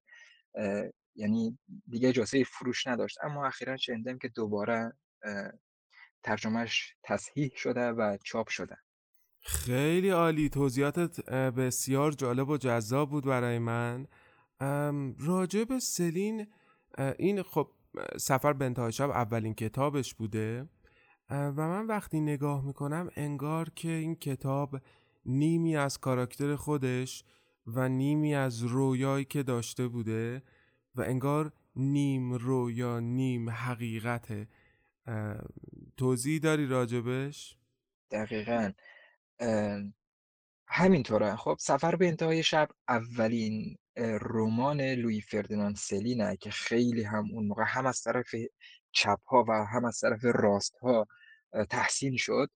[1.14, 1.58] یعنی
[1.88, 3.18] دیگه اجازه فروش نداشت.
[3.22, 4.92] اما اخیرا شنیدم که دوباره
[6.22, 8.76] ترجمهش تصحیح شده و چاپ شده.
[9.40, 10.48] خیلی عالی.
[10.48, 14.06] توضیحاتت بسیار جالب و جذاب بود برای من.
[15.18, 16.46] راجع به سلین
[17.18, 17.70] این خب
[18.16, 20.68] سفر به انتهای شب اولین کتابش بوده.
[21.30, 24.80] و من وقتی نگاه می‌کنم انگار که این کتاب
[25.26, 27.24] نیمی از کاراکتر خودش
[27.66, 30.42] و نیمی از رویایی که داشته بوده
[30.94, 34.48] و انگار نیم رویا نیم حقیقته.
[35.96, 37.56] توضیح داری راجبش؟
[38.10, 38.72] دقیقا.
[40.70, 41.36] همینطوره.
[41.36, 43.76] خب سفر به انتهای شب اولین
[44.20, 48.34] رمان لوی فردیناند سلینه که خیلی هم اون موقع هم از طرف
[48.92, 51.06] چپ ها و هم از طرف راست ها
[51.70, 52.50] تحسین شد.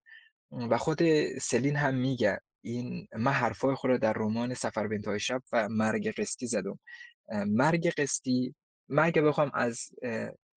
[0.70, 0.98] و خود
[1.38, 6.14] سلین هم میگه این من حرفای خود در رمان سفر به انتهای شب و مرگ
[6.14, 6.78] قسطی زدم.
[7.46, 8.54] مرگ قسطی
[8.88, 9.90] من اگه بخوام از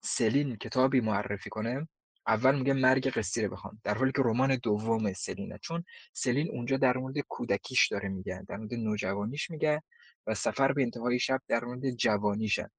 [0.03, 1.87] سلین کتابی معرفی کنم
[2.27, 6.77] اول میگه مرگ قصی رو بخوام در حالی که رمان دوم سلینه چون سلین اونجا
[6.77, 9.83] در مورد کودکیش داره میگه در مورد نوجوانیش میگه
[10.27, 12.71] و سفر به انتهای شب در مورد جوانیشه.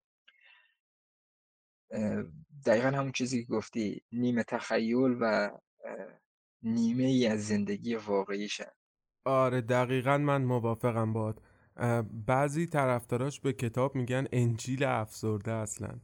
[2.67, 5.51] دقیقا همون چیزی که گفتی نیمه تخیل و
[6.63, 8.73] نیمه ای از زندگی واقعیشه.
[9.25, 11.43] آره دقیقا من موافقم باد.
[12.27, 16.01] بعضی طرفداراش به کتاب میگن انجیل افسرده اصلا.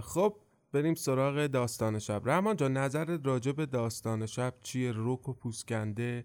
[0.00, 0.43] خب
[0.74, 2.22] بریم سراغ داستان شب.
[2.24, 6.24] رحمان جان نظر راجع به داستان شب چیه؟ روک و پوسکنده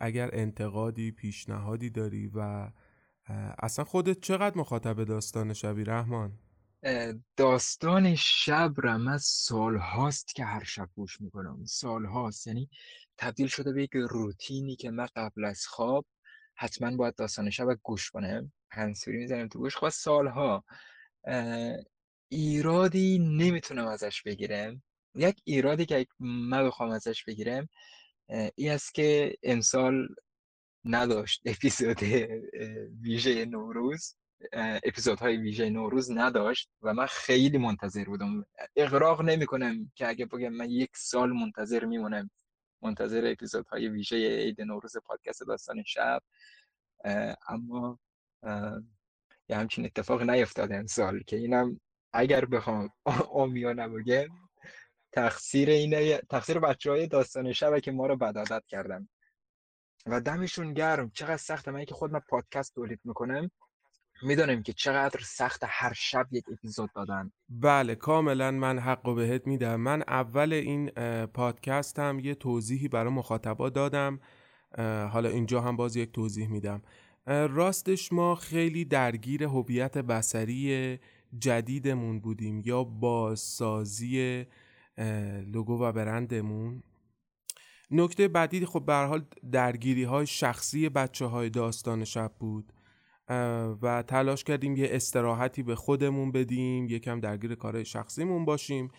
[0.00, 2.70] اگر انتقادی پیشنهادی داری و
[3.58, 6.38] اصلا خودت چقدر مخاطب داستان شبی رحمان؟
[7.36, 11.64] داستان شب را من سال هاست که هر شب گوش می‌کنم.
[11.64, 12.68] سال هاست یعنی
[13.18, 16.06] تبدیل شده به یک روتینی که من قبل از خواب
[16.54, 18.52] حتما باید داستان شب گوش کنم.
[18.70, 19.76] هنسوری می‌زنم تو گوش.
[19.76, 20.64] خواست خب سالها
[22.28, 24.82] ایرادی نمی‌تونم ازش بگیرم.
[25.14, 27.68] یک ایرادی که من بخوام ازش بگیرم
[28.54, 30.08] این است که امسال
[30.84, 32.02] نداشت اپیزود
[33.02, 34.16] ویژه نوروز
[34.84, 38.46] اپیزودهای ویژه نوروز نداشت و من خیلی منتظر بودم.
[38.76, 42.30] اقراق نمی کنم که اگه بگم من یک سال منتظر میمونم.
[42.82, 46.22] منتظر اپیزودهای ویژه عید نوروز پادکست داستان شب.
[47.48, 47.98] اما
[49.48, 51.80] یه همچین اتفاق نیفتاد امسال که اینم
[52.12, 52.90] اگر بخوام
[53.42, 54.26] آمیانه بگم
[55.12, 59.08] تقصیر اینه تقصیر بچه های داستان شبه که ما رو بدادت کردن.
[60.06, 61.10] و دمشون گرم.
[61.10, 61.70] چقدر سخته.
[61.70, 63.50] من که خود من پادکست تولید می‌کنم
[64.22, 67.32] می‌دونیم که چقدر سخت هر شب یک اپیزود دادن.
[67.48, 69.76] بله کاملا من حق و بهت میدم.
[69.76, 70.90] من اول این
[71.26, 74.20] پادکست هم یه توضیحی برای مخاطبا دادم.
[75.12, 76.82] حالا اینجا هم باز یک توضیح میدم.
[77.26, 80.98] راستش ما خیلی درگیر هویت بسری
[81.38, 84.44] جدیدمون بودیم یا بازسازی
[85.46, 86.82] لوگو و برندمون.
[87.90, 92.72] نکته بعدی خب به حال درگیری های شخصی بچه های داستان شب بود
[93.82, 98.90] و تلاش کردیم یه استراحتی به خودمون بدیم یکم درگیر کارهای شخصیمون باشیم.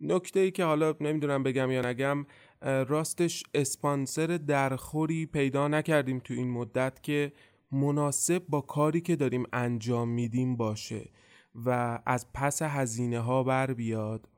[0.00, 2.26] نکته ای که حالا نمی‌دونم بگم یا نگم
[2.60, 7.32] راستش اسپانسر درخوری پیدا نکردیم تو این مدت که
[7.72, 11.10] مناسب با کاری که داریم انجام میدیم باشه.
[11.54, 14.28] و از پس هزینه ها بر بیاد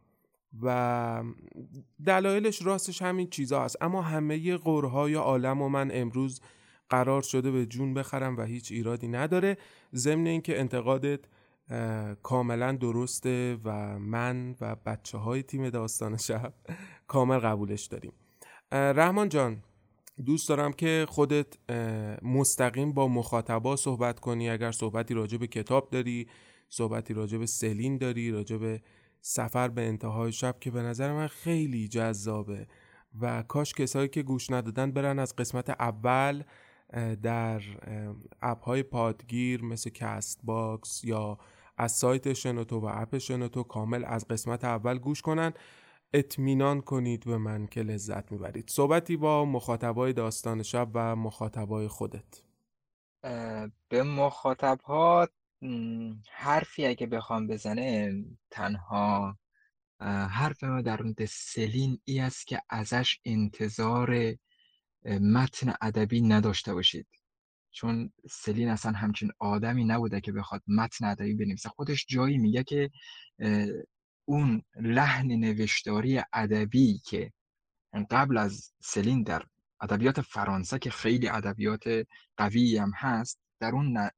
[0.62, 1.22] و
[2.06, 6.40] دلایلش راستش همین چیزا هست اما همه قرهای عالم و من امروز
[6.88, 9.56] قرار شده به جون بخرم و هیچ ایرادی نداره.
[9.94, 11.20] ضمن اینکه انتقادت
[12.22, 16.54] کاملا درسته و من و بچه های تیم داستان شب
[17.06, 18.12] کامل قبولش داریم.
[18.72, 19.62] رحمان جان
[20.26, 21.70] دوست دارم که خودت
[22.22, 24.50] مستقیم با مخاطبا صحبت کنی.
[24.50, 26.26] اگر صحبتی راجع به کتاب داری
[26.68, 28.82] صحبتی راجع به سلین داری راجع به
[29.20, 32.66] سفر به انتهای شب که به نظر من خیلی جذابه.
[33.20, 36.42] و کاش کسایی که گوش ندادن برن از قسمت اول
[37.22, 37.62] در
[38.42, 41.38] app های پادگیر مثل Castbox یا
[41.76, 45.52] از سایت شنوتو و app شنوتو کامل از قسمت اول گوش کنن.
[46.12, 48.70] اطمینان کنید به من که لذت می‌برید.
[48.70, 52.42] صحبتی با مخاطبای داستان شب و مخاطبای خودت.
[53.88, 54.02] به
[56.30, 58.12] حرفی اگه بخوام بزنه
[58.50, 59.38] تنها
[60.30, 64.34] حرف ما در مورد سلین ای است که ازش انتظار
[65.20, 67.06] متن ادبی نداشته باشید.
[67.70, 71.68] چون سلین اصلا همچین آدمی نبوده که بخواد متن ادبی بنویسه.
[71.68, 72.90] خودش جایی میگه که
[74.24, 77.32] اون لحن نوشتاری ادبی که
[78.10, 79.42] قبل از سلین در
[79.80, 84.10] ادبیات فرانسه که خیلی ادبیات قوی هم هست در اون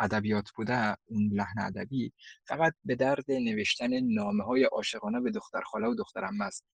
[0.00, 2.12] ادبیات بوده اون لحن ادبی
[2.44, 6.64] فقط به درد نوشتن نامه های عاشقانه به دختر خاله و دخترم است.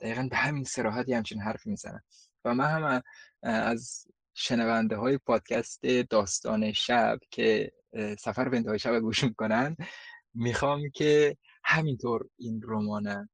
[0.00, 2.02] دقیقا به همین سراحتی همچین حرف می‌زنه.
[2.44, 3.02] و من هم
[3.42, 7.72] از شنونده های پادکست داستان شب که
[8.18, 9.76] سفر به انتهای شب گوش می‌کنن
[10.34, 13.28] می‌خوام که همینطور این رمان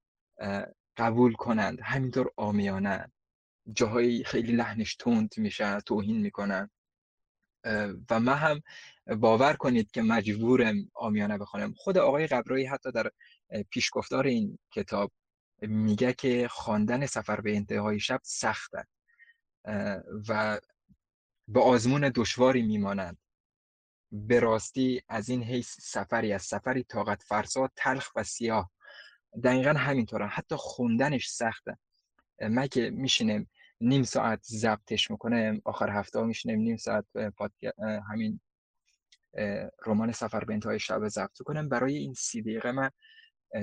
[0.96, 1.79] قبول کنند.
[1.83, 3.12] همینطور آمیانه.
[3.72, 6.70] جاهایی خیلی لحنش تند میشه توهین می‌کنن.
[8.11, 8.62] و من هم
[9.16, 13.11] باور کنید که مجبورم آمیانه بخونم خود آقای قبرایی حتی در
[13.70, 15.12] پیشگفتار این کتاب
[15.62, 18.87] میگه که خواندن سفر به انتهای شب سخته
[20.28, 20.61] و
[21.48, 23.18] به آزمون دشواری میمانند.
[24.12, 28.70] به راستی از این حیث سفری از سفری طاقت فرسا تلخ و سیاه.
[29.44, 31.78] دقیقا همینطوره حتی خوندنش سخته.
[32.40, 33.46] من که میشینم
[33.80, 37.04] نیم ساعت ضبطش می‌کنم آخر هفته میشینم نیم ساعت
[38.10, 38.40] همین
[39.86, 42.90] رمان سفر به انتهای شب ضبط کنم برای این سی دقیقه من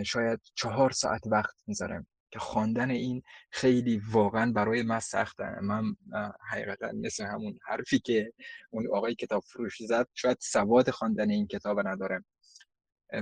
[0.05, 5.59] شاید چهار ساعت وقت می‌ذارم که خواندن این خیلی واقعا برای من سخته.
[5.61, 5.95] من
[6.49, 8.33] حقیقتا مثل همون حرفی که
[8.69, 12.25] اون آقای کتاب فروش زد شاید سواد خواندن این کتاب ندارم.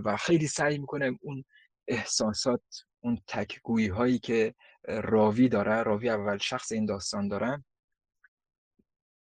[0.06, 1.44] و خیلی سعی می‌کنم اون
[1.88, 2.64] احساسات
[3.00, 4.56] اون تکگویی هایی که
[4.88, 7.64] راوی داره راوی اول شخص این داستان داره.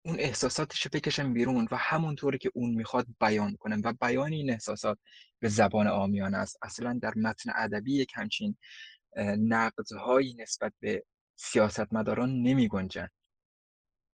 [0.05, 4.99] اون احساساتش بکشم بیرون و همونطوری که اون می‌خواد بیان کنم و بیان این احساسات
[5.41, 6.59] به زبان آمیانه است.
[6.63, 8.57] اصلا در متن ادبی یک همچین
[9.39, 11.05] نقدهایی نسبت به
[11.37, 13.09] سیاستمداران نمی گنجن.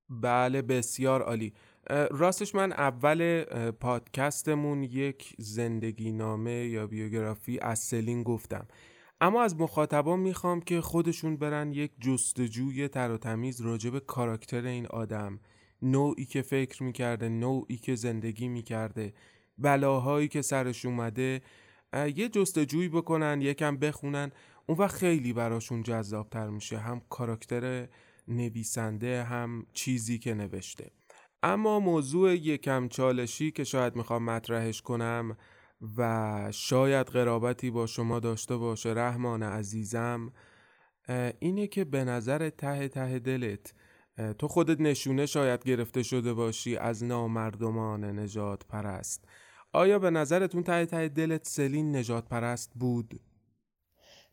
[0.08, 1.54] بله بسیار عالی.
[2.10, 8.68] راستش من اول پادکستمون یک زندگی نامه یا بیوگرافی از سلین گفتم.
[9.20, 14.64] اما از مخاطبان می‌خوام که خودشون برن یک جستجوی تر و تمیز راجع به کاراکتر
[14.64, 15.40] این آدم.
[15.82, 19.14] نوعی که فکر می‌کرده نوعی که زندگی می‌کرده
[19.58, 21.42] بلاهایی که سرش اومده
[22.16, 24.32] یه جستجویی بکنن یکم بخونن
[24.66, 26.78] اون وقت خیلی براشون جذابتر میشه.
[26.78, 27.88] هم کاراکتر
[28.28, 30.90] نویسنده هم چیزی که نوشته.
[31.42, 35.36] اما موضوع یکم چالشی که شاید می‌خوام مطرحش کنم
[35.96, 40.32] و شاید قرابتی با شما داشته باشه رحمان عزیزم.
[41.38, 43.74] اینه که به نظر ته ته دلت
[44.38, 49.24] تو خودت نشونه شاید گرفته شده باشی از نامردمان نجات پرست
[49.72, 53.20] آیا به نظرتون ته ته دلت سلین نجات پرست بود؟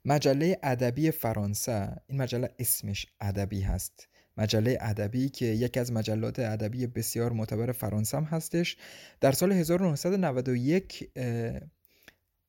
[0.06, 4.10] مجله ادبی فرانسه این مجله اسمش ادبی هست.
[4.38, 8.78] مجله ادبی که یکی از مجلات ادبی بسیار معتبر فرانسه هم هستش
[9.22, 11.10] در سال 1991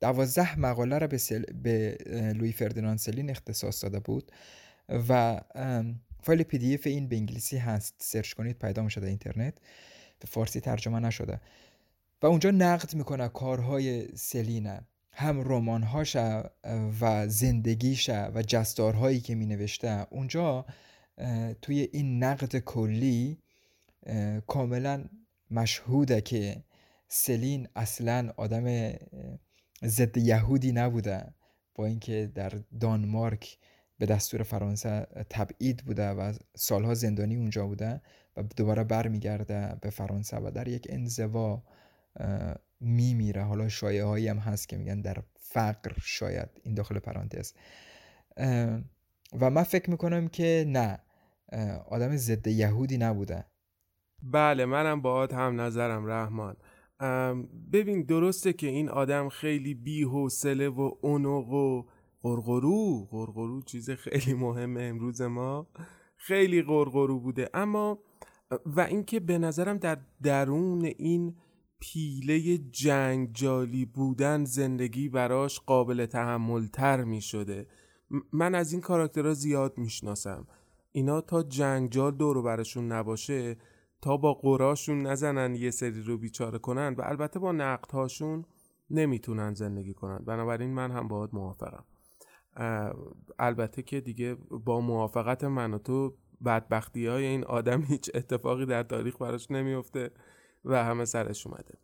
[0.01, 1.43] دوازده مقاله را به, سل...
[1.63, 1.99] به
[2.37, 4.33] لوی فردیناند سلین اختصاص داده بود
[5.09, 5.41] و
[6.23, 7.95] فایل PDF این به انگلیسی هست.
[7.99, 9.55] search کنید پیدا میشه در اینترنت.
[10.21, 11.41] به فارسی ترجمه نشده.
[12.23, 14.81] و اونجا نقد می‌کنه کارهای سلینه.
[15.13, 16.17] هم رمانهاش
[17.01, 20.67] و زندگیش و جستارهایی که می نوشته اونجا
[21.63, 23.39] توی این نقد کلی
[24.47, 25.05] کاملا
[25.51, 26.65] مشهوده که
[27.09, 28.93] سلین اصلا آدم
[29.85, 31.35] ضد یهودی نبوده.
[31.75, 33.59] با اینکه در دانمارک
[33.99, 38.01] به دستور فرانسه تبعید بوده و سالها زندانی اونجا بوده
[38.37, 41.63] و دوباره برمیگرده به فرانسه و در یک انزوا
[42.81, 43.43] میمیره.
[43.43, 46.49] حالا شایعه هایی هم هست که میگن در فقر شاید.
[46.63, 47.53] این داخل پرانتز.
[49.33, 50.99] و من فکر می‌کنم که نه.
[51.91, 53.45] آدم ضد یهودی نبوده
[54.23, 56.57] بله منم باهات هم نظرم رحمان.
[57.73, 61.85] ببین درسته که این آدم خیلی بی حوصله و اونق و
[62.21, 65.67] قرقرو قرقرو چیز خیلی مهمه امروز ما.
[66.17, 67.51] خیلی قرقرو بوده.
[67.55, 67.99] اما
[68.67, 71.37] و اینکه به نظرم در درون این
[71.81, 77.67] پیله جنگجالی بودن زندگی براش قابل تحمل تر می شده
[78.33, 80.47] من از این کاراکترها زیاد می‌شناسم.
[80.97, 83.57] اینا تا جنگجال دورو براشون نباشه
[84.03, 88.45] تا با قراشون نزنن یه سری رو بیچاره کنن و البته با نقدهاشون
[88.91, 90.19] نمی‌تونن زندگی کنن.
[90.19, 91.85] بنابراین من هم باید موافقم.
[93.39, 98.83] البته که دیگه با موافقت من و تو بدبختی های این آدم هیچ اتفاقی در
[98.83, 100.11] تاریخ براش نمیفته
[100.65, 101.79] و همه سرش اومده.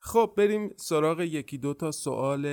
[0.00, 2.46] خب بریم سراغ یکی دو تا سوال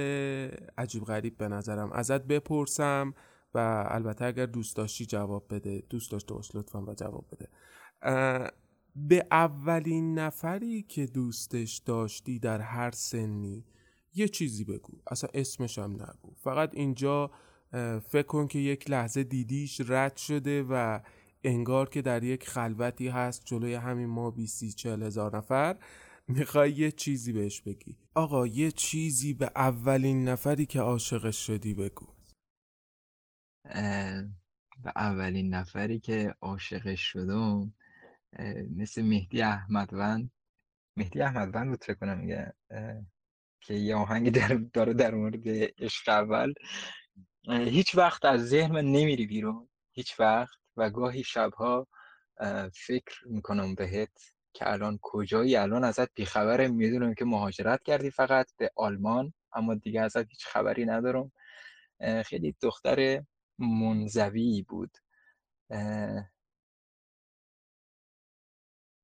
[0.77, 1.91] عجیب غریب به نظرم.
[1.91, 3.13] ازت بپرسم.
[3.53, 5.83] و البته اگر دوست داشتی جواب بده.
[5.89, 7.49] دوست داشته باش لطفا و جواب بده.
[8.95, 13.65] به اولین نفری که دوستش داشتی در هر سنی
[14.13, 14.93] یه چیزی بگو.
[15.07, 16.33] اصلا اسمش هم نگو.
[16.35, 17.31] فقط اینجا
[18.07, 20.99] فکر کن که یک لحظه دیدیش رد شده و
[21.43, 25.77] انگار که در یک خلوتی هست جلوی همین ما بیسی چل هزار نفر.
[26.27, 27.97] می‌خوای یه چیزی بهش بگی.
[28.15, 32.07] آقا یه چیزی به اولین نفری که عاشقش شدی بگو.
[34.83, 37.73] به اولین نفری که عاشقش شدم
[38.75, 40.31] مثل مهدی احمدوند.
[40.97, 42.53] مهدی احمدوند بود کنم میگه؟
[43.61, 45.43] که یه آهنگ در داره در مورد
[45.77, 46.53] عشق اول.
[47.49, 49.69] هیچ وقت از ذهن من نمیری بیرون.
[49.91, 50.59] هیچ وقت.
[50.77, 51.87] و گاهی شبها
[52.73, 55.55] فکر می‌کنم بهت که الان کجایی.
[55.55, 56.67] الان ازت بیخبره.
[56.67, 61.31] می‌دونم که مهاجرت کردی فقط به آلمان اما دیگه ازت هیچ خبری ندارم.
[62.25, 63.23] خیلی دختر
[63.59, 64.97] منزوی بود.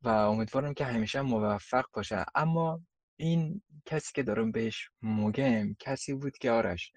[0.01, 2.26] و امیدوارم که همیشه موفق باشه.
[2.36, 2.82] اما
[3.20, 6.91] این کسی که دارم بهش موگم کسی بود که آرش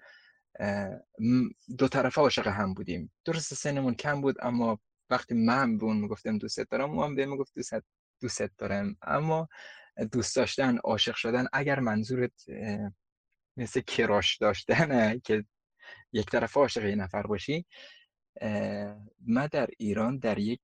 [1.77, 3.11] دو طرفه عاشق هم بودیم.
[3.25, 4.79] درست سنمون کم بود اما
[5.09, 7.73] وقتی من به اون می‌گفتم دوست دارم اون هم به می‌گفت دوست
[8.21, 8.97] دوست دارم.
[9.01, 9.47] اما
[10.11, 12.45] دوست داشتن عاشق شدن اگر منظورت
[13.57, 15.45] مثل کراش داشتنه که
[16.13, 17.65] یک طرف عاشق یه نفر باشی
[19.19, 20.61] من در ایران در یک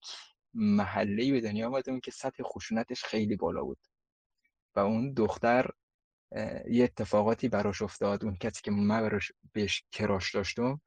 [0.53, 3.79] محله به دنیا آمدم که سطح خشونتش خیلی بالا بود.
[4.75, 5.69] و اون دختر
[6.69, 8.23] یه اتفاقاتی براش افتاد.
[8.25, 10.81] اون کسی که من براش بهش کراش داشتم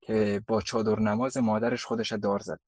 [0.00, 2.60] که با چادر نماز مادرش خودش دار زد.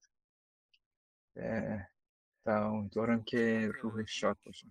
[2.45, 4.67] و امیدوارم که روحش شاد باشه.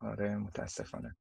[0.00, 1.16] آره متاسفانه.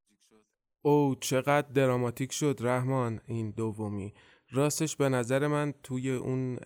[0.82, 4.14] او چقدر دراماتیک شد رحمان این دومی.
[4.52, 6.60] راستش به نظر من توی اون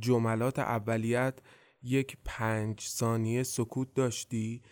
[0.00, 1.38] جملات اولیت
[1.82, 4.62] یک پنج ثانیه سکوت داشتی.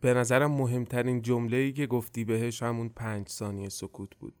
[0.00, 4.34] به نظرم مهمترین جمله ای که گفتی بهش همون پنج ثانیه سکوت بود.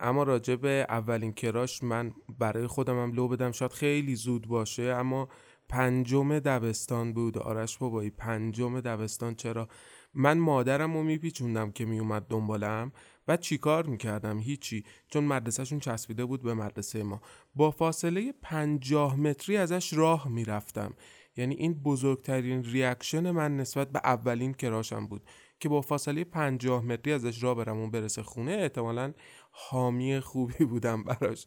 [0.00, 4.82] اما راجع به اولین کراش من برای خودم هم لو بدم شاید خیلی زود باشه
[4.82, 5.28] اما
[5.68, 7.38] پنجم دبستان بود.
[7.38, 9.34] آرش بابایی پنجم دبستان.
[9.34, 9.68] چرا؟
[10.14, 12.92] من مادرم رو میپیچوندم که میومد دنبالم
[13.28, 17.20] و چیکار می‌کردم؟ هیچی چون مدرسهشون چسبیده بود به مدرسه ما.
[17.54, 20.94] با فاصله پنجاه متری ازش راه می‌رفتم.
[21.36, 25.22] یعنی این بزرگترین ریاکشن من نسبت به اولین کراشم بود
[25.60, 28.52] که با فاصله پنجاه متری ازش راه برم اون برسه خونه.
[28.52, 29.12] احتمالا
[29.50, 31.46] حامی خوبی بودم براش.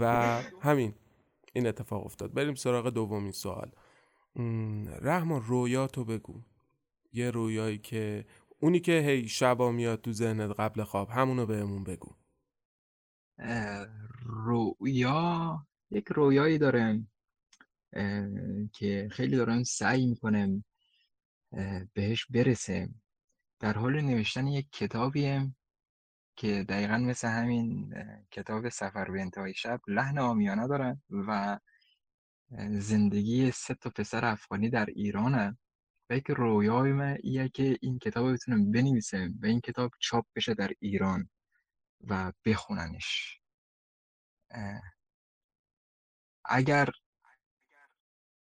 [0.00, 0.94] و همین
[1.52, 2.34] این اتفاق افتاد.
[2.34, 3.70] بریم سراغ دومین سوال.
[5.00, 6.40] رحمان رویاتو بگو.
[7.14, 8.24] یه رویایی که
[8.60, 12.14] اونی که هی شبا میاد تو ذهنت قبل خواب همونو بهمون بگو.
[14.22, 17.06] رویا یک رویایی داره
[18.72, 20.64] که خیلی دارم سعی می‌کنم
[21.92, 22.88] بهش برسه.
[23.60, 25.54] در حال نوشتن یک کتابیه
[26.36, 27.94] که دقیقا مثل همین
[28.30, 31.58] کتاب سفر به انتهای شب لحن آمیانه داره و
[32.78, 35.63] زندگی سه تا پسر افغانی در ایرانه و
[36.10, 40.70] یک رویای من ایه که این کتاب بتونم بنویسم و این کتاب چاپ بشه در
[40.80, 41.28] ایران
[42.08, 43.40] و بخوننش
[46.44, 46.88] اگر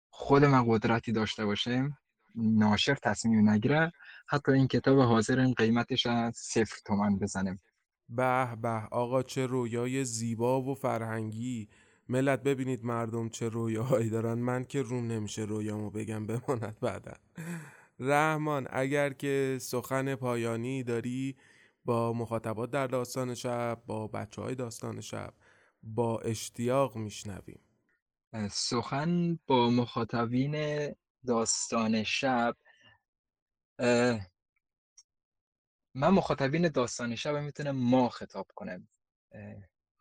[0.10, 1.97] خود من قدرتی داشته باشم
[2.36, 3.91] ناشر تصمیم نگیره.
[4.28, 7.60] حتی این کتاب حاضر قیمتش صفر تومن بزنم.
[8.10, 8.88] به به.
[8.91, 11.70] آقا چه رویای زیبا و فرهنگی.
[12.10, 14.34] ملت ببینید مردم چه رویاهایی دارن.
[14.34, 17.14] من که روم نمیشه رویامو بگم بماند بعدا.
[17.99, 21.38] رحمان اگر که سخن پایانی داری
[21.86, 25.34] با مخاطبات در داستان شب با بچه های داستان شب
[25.84, 27.60] با اشتیاق میشنویم.
[28.49, 30.55] سخن با مخاطبین
[31.28, 32.55] داستان شب
[35.95, 38.88] من مخاطبین داستان شب می‌تونم ما خطاب کنم.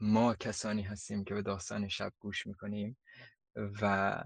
[0.01, 2.97] ما کسانی هستیم که به داستان شب گوش می‌کنیم
[3.83, 4.25] و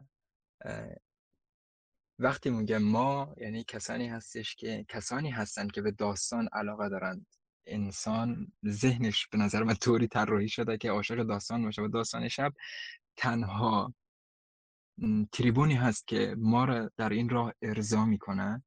[2.18, 7.26] وقتی میگم ما یعنی کسانی هستش که کسانی هستند که به داستان علاقه دارند
[7.66, 12.52] انسان ذهنش به نظر من طوری طراحی شده که عاشق داستان باشه و داستان شب
[13.16, 13.94] تنها
[15.32, 18.64] تریبونی هست که ما را در این راه ارضا می‌کنه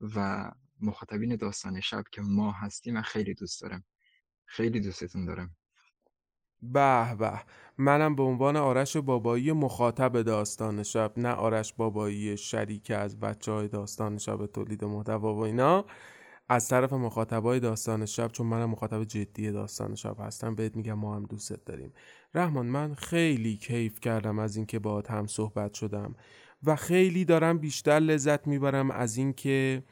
[0.00, 0.50] و
[0.80, 3.84] مخاطبین داستان شب که ما هستیم من خیلی دوست دارم
[4.46, 5.56] خیلی دوستتون دارم.
[6.72, 7.40] به به.
[7.78, 13.68] منم به عنوان آرش بابایی مخاطب داستان شب نه آرش بابایی شریک از بچه های
[13.68, 15.84] داستان شب تولید محتوا و اینا.
[16.48, 21.16] از طرف مخاطبای داستان شب چون منم مخاطب جدی داستان شب هستم بهت میگم ما
[21.16, 21.92] هم دوستت داریم.
[22.34, 26.14] رحمان من خیلی کیف کردم از اینکه با هم صحبت شدم
[26.64, 29.82] و خیلی دارم بیشتر لذت می‌برم از اینکه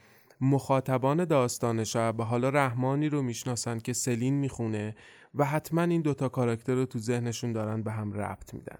[0.42, 4.94] مخاطبان داستان شب حالا رحمانی رو می‌شناسن که سلین می‌خونه
[5.34, 8.78] و حتما این دوتا کاراکتر رو تو ذهنشون دارن به هم ربط میدن.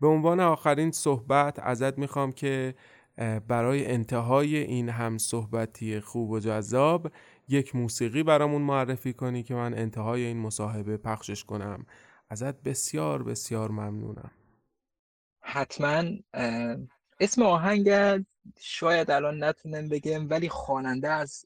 [0.00, 2.74] به عنوان آخرین صحبت ازت می‌خوام که
[3.48, 7.12] برای انتهای این هم صحبتی خوب و جذاب
[7.48, 11.86] یک موسیقی برامون معرفی کنی که من انتهای این مصاحبه پخشش کنم.
[12.28, 14.30] ازت بسیار بسیار ممنونم.
[15.42, 16.04] حتما
[17.20, 17.88] اسم آهنگ
[18.60, 21.44] شاید الان نتونم بگم ولی خواننده از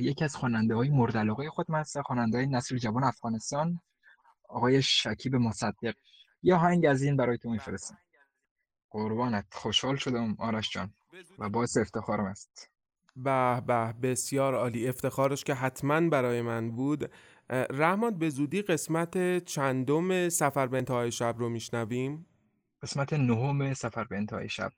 [0.00, 3.80] یکی از خواننده های مورد علاقه خود هست خواننده های نسل جوان افغانستان
[4.48, 5.94] آقای شکیب مصدق.
[6.42, 7.98] یه آهنگ از این برای تو میفرستم.
[8.90, 10.92] قربانت خوشحال شدم آرش جان.
[11.38, 12.70] و باعث افتخارم است.
[13.16, 14.88] به به بسیار عالی.
[14.88, 17.10] افتخارش که حتما برای من بود.
[17.50, 22.26] رحمان به زودی قسمت چندم سفر به انتهای شب رو میشنویم؟
[22.82, 24.72] قسمت نهم سفر به انتهای شب.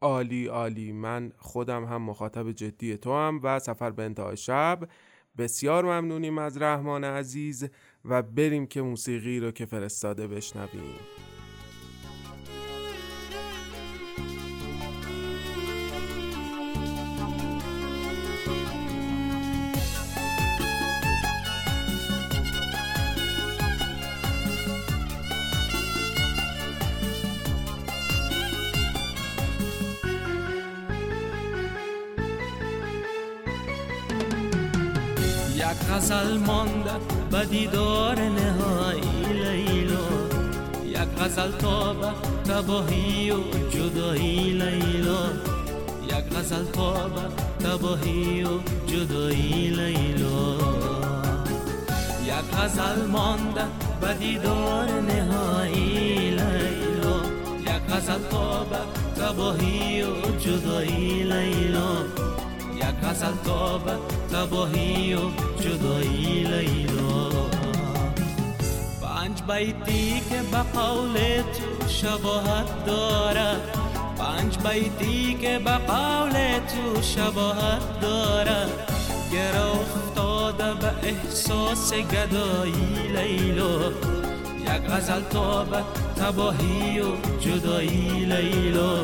[0.00, 0.92] عالی عالی.
[0.92, 4.88] من خودم هم مخاطب جدی تو هم و سفر به انتهای شب.
[5.38, 7.68] بسیار ممنونیم از رحمان عزیز
[8.04, 11.29] و بریم که موسیقی رو که فرستاده بشنویم.
[36.00, 36.90] غزل مانده
[37.30, 40.06] به دیدار نهایی لیلا.
[40.86, 42.08] یک غزل تا به
[42.44, 43.36] تباهی و
[43.70, 45.24] جدایی لیلا.
[46.06, 47.20] یک غزل تا به
[47.64, 48.48] تباهی و
[48.86, 50.54] جدایی لیلا.
[52.24, 53.64] یک غزل مانده
[54.00, 57.16] به دیدار نهایی لیلا.
[57.60, 58.78] یک غزل تا به
[59.22, 61.90] تباهی و جدایی لیلا.
[63.04, 63.92] غزل تا به
[64.32, 65.20] تباهی و
[65.60, 67.30] جدایی لیلا
[69.02, 73.56] پنج بیتی که به قول تو شباهت داره
[74.18, 78.66] پنج بیتی که به قول تو شباهت داره
[79.32, 83.90] گر افتاده به احساس گدایی لیلا
[84.60, 85.82] یک غزل تا به
[86.16, 89.00] تباهی و جدایی لیلا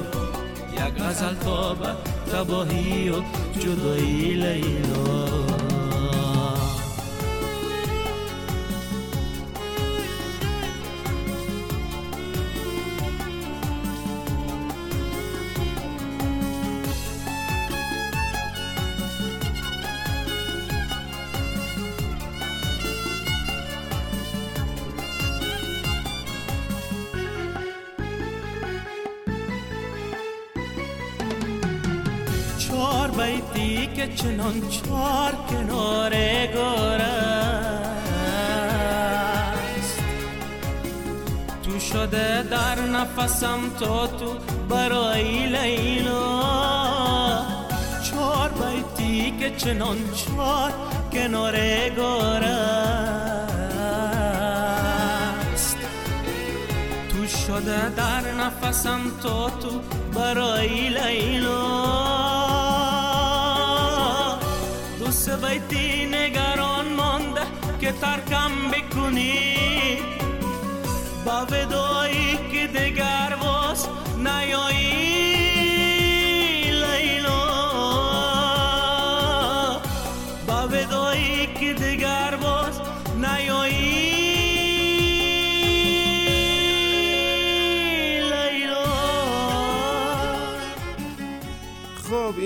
[0.72, 3.22] یک غزل تا به تباهی و
[3.61, 5.56] جدایی لیلا.
[34.27, 36.14] بیتی که چنان چهار کنار
[37.01, 37.47] است.
[41.62, 44.35] تو شده در نفسم تا تو
[44.68, 46.43] برای لیلا.
[48.11, 50.72] چهار بیتی که چنان چهار
[51.12, 51.55] کنار
[55.55, 55.77] است.
[57.09, 59.81] تو شده در نفسم تا تو
[60.14, 62.06] برای لیلا.
[65.27, 67.41] سه بیتی نگران مانده
[67.81, 69.99] که ترکم بکنی.
[71.24, 75.16] با ودایی که دگر باز نیایی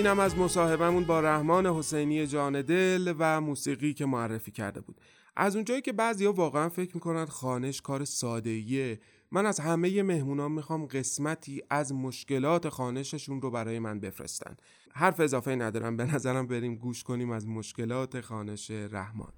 [0.01, 5.01] اینم از مصاحبمون با رحمان حسینی جان دل و موسیقی که معرفی کرده بود.
[5.35, 8.99] از اونجایی که بعضیا واقعا فکر می‌کنن خانش کار سادهیه
[9.31, 14.55] من از همه مهمونان می‌خوام قسمتی از مشکلات خانششون رو برای من بفرستن.
[14.93, 19.31] حرف اضافه ندارم به نظرم بریم گوش کنیم از مشکلات خانش رحمان.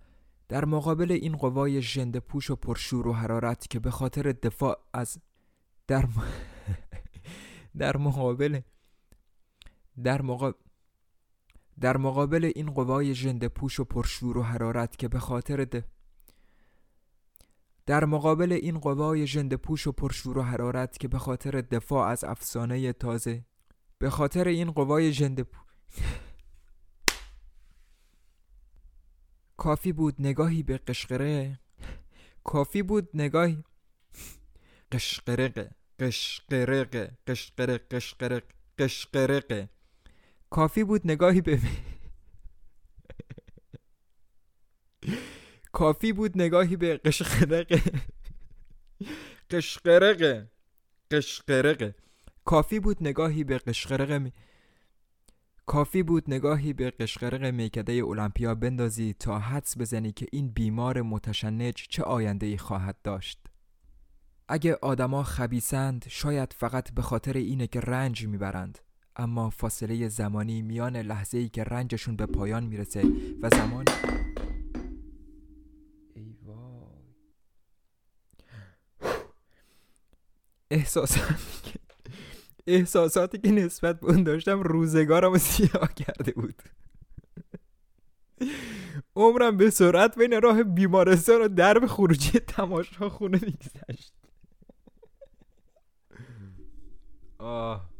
[0.49, 5.17] در مقابل این قوای ژنده پوش و پرشور و حرارت که به خاطر دفاع از
[5.87, 6.09] در م...
[7.79, 8.59] در مقابل
[10.03, 10.57] در مقابل
[11.79, 15.83] در مقابل این قوای ژنده پوش و پرشور و حرارت که به خاطر د...
[17.85, 22.23] در مقابل این قوای ژنده پوش و پرشور و حرارت که به خاطر دفاع از
[22.23, 23.45] افسانه تازه
[23.97, 25.61] به خاطر این قوای ژنده پو...
[29.57, 31.59] کافی بود نگاهی به قشقره
[32.43, 33.63] کافی بود نگاهی
[34.91, 38.43] قشقرقه قشقرقه قشقرق قشقرق
[38.77, 39.69] قشقرقه
[40.53, 41.59] کافی بود نگاهی به
[45.71, 47.81] کافی بود نگاهی به قشقرقه.
[49.49, 50.51] قشقرقه.
[51.11, 51.95] قشقرقه.
[52.45, 54.33] کافی بود نگاهی به قشقرقه می...
[55.65, 61.73] کافی بود نگاهی به قشقرق میکده المپیا بندازی تا حدس بزنی که این بیمار متشنج
[61.89, 63.39] چه آینده ای خواهد داشت.
[64.47, 68.79] اگه آدما خبیسند شاید فقط به خاطر اینه که رنج می‌برند.
[69.15, 73.03] اما فاصله زمانی میان لحظه ای که رنجشون به پایان می‌رسه
[73.41, 73.85] و زمان
[76.15, 77.03] ای وای.
[80.71, 81.79] احساساتی که
[82.67, 86.63] احساساتی که نسبت به اون داشتم روزگارم سیاه کرده بود.
[89.15, 94.13] عمرم به سرعت بین راه بیمارستان و درب خروجی تماشا خونه میگذشت.
[97.37, 97.92] آه.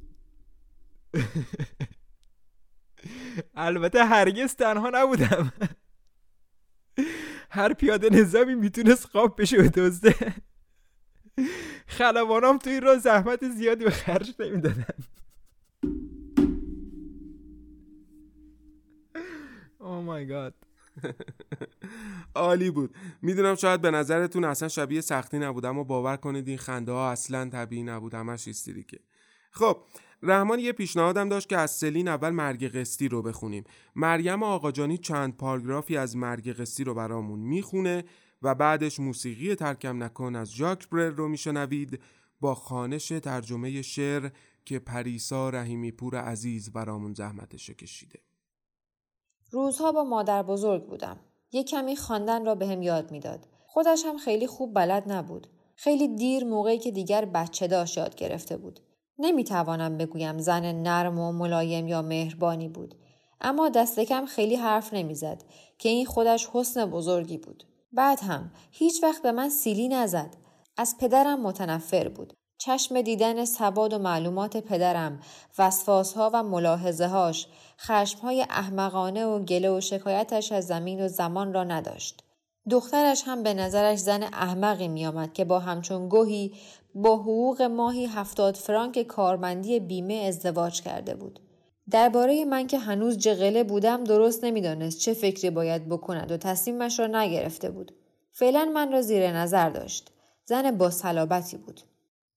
[3.55, 5.53] البته هرگز تنها نبودم.
[7.49, 10.33] هر پیاده نظامی می‌تونست خواب بشه و دزده.
[11.87, 14.93] خلبانام توی راه زحمت زیادی به خرج نمی‌دادن.
[19.79, 20.55] او مای گاد
[22.35, 22.95] عالی بود.
[23.21, 27.49] می‌دونم شاید به نظرتون اصلا شبیه سختی نبود اما باور کنید این خنده ها اصلا
[27.49, 28.13] طبیعی نبود.
[28.13, 28.47] همش
[28.83, 28.99] که
[29.53, 29.77] خب
[30.23, 33.63] رحمان یه پیشنهادم داشت که از سلین اول مرگ قسطی رو بخونیم
[33.95, 38.03] مریم آقاجانی چند پاراگرافی از مرگ قسطی رو برامون می‌خونه
[38.41, 41.99] و بعدش موسیقی ترکم نکن از ژاک برر رو میشنوید
[42.41, 44.29] با خانش ترجمه شعر
[44.65, 48.19] که پریسا رحیمی پور عزیز برامون زحمتش کشیده
[49.51, 51.19] روزها با مادر بزرگ بودم.
[51.51, 53.47] یه کمی خواندن را بهم یاد می‌داد.
[53.65, 55.47] خودش هم خیلی خوب بلد نبود.
[55.75, 58.79] خیلی دیر موقعی که دیگر بچه داشت یاد گرفته بود.
[59.19, 62.95] نمی‌توانم بگویم زن نرم و ملایم یا مهربانی بود.
[63.41, 65.43] اما دست کم خیلی حرف نمی‌زد
[65.77, 67.63] که این خودش حسن بزرگی بود.
[67.91, 70.35] بعد هم هیچ وقت به من سیلی نزد.
[70.77, 72.33] از پدرم متنفر بود.
[72.57, 75.19] چشم دیدن سواد و معلومات پدرم،
[75.57, 77.47] وسواسها و ملاحظه هاش،
[77.79, 82.23] خشمهای احمقانه و گله و شکایتش از زمین و زمان را نداشت.
[82.69, 86.53] دخترش هم به نظرش زن احمقی میآمد که با همچون گوهی
[86.95, 91.39] با حقوق ماهی هفتاد فرانک کارمندی بیمه ازدواج کرده بود.
[91.91, 97.07] درباره من که هنوز جغله بودم درست نمی‌دانست چه فکری باید بکند و تصمیمش را
[97.07, 97.91] نگرفته بود.
[98.31, 100.11] فعلا من را زیر نظر داشت.
[100.45, 101.81] زن با صلابتی بود.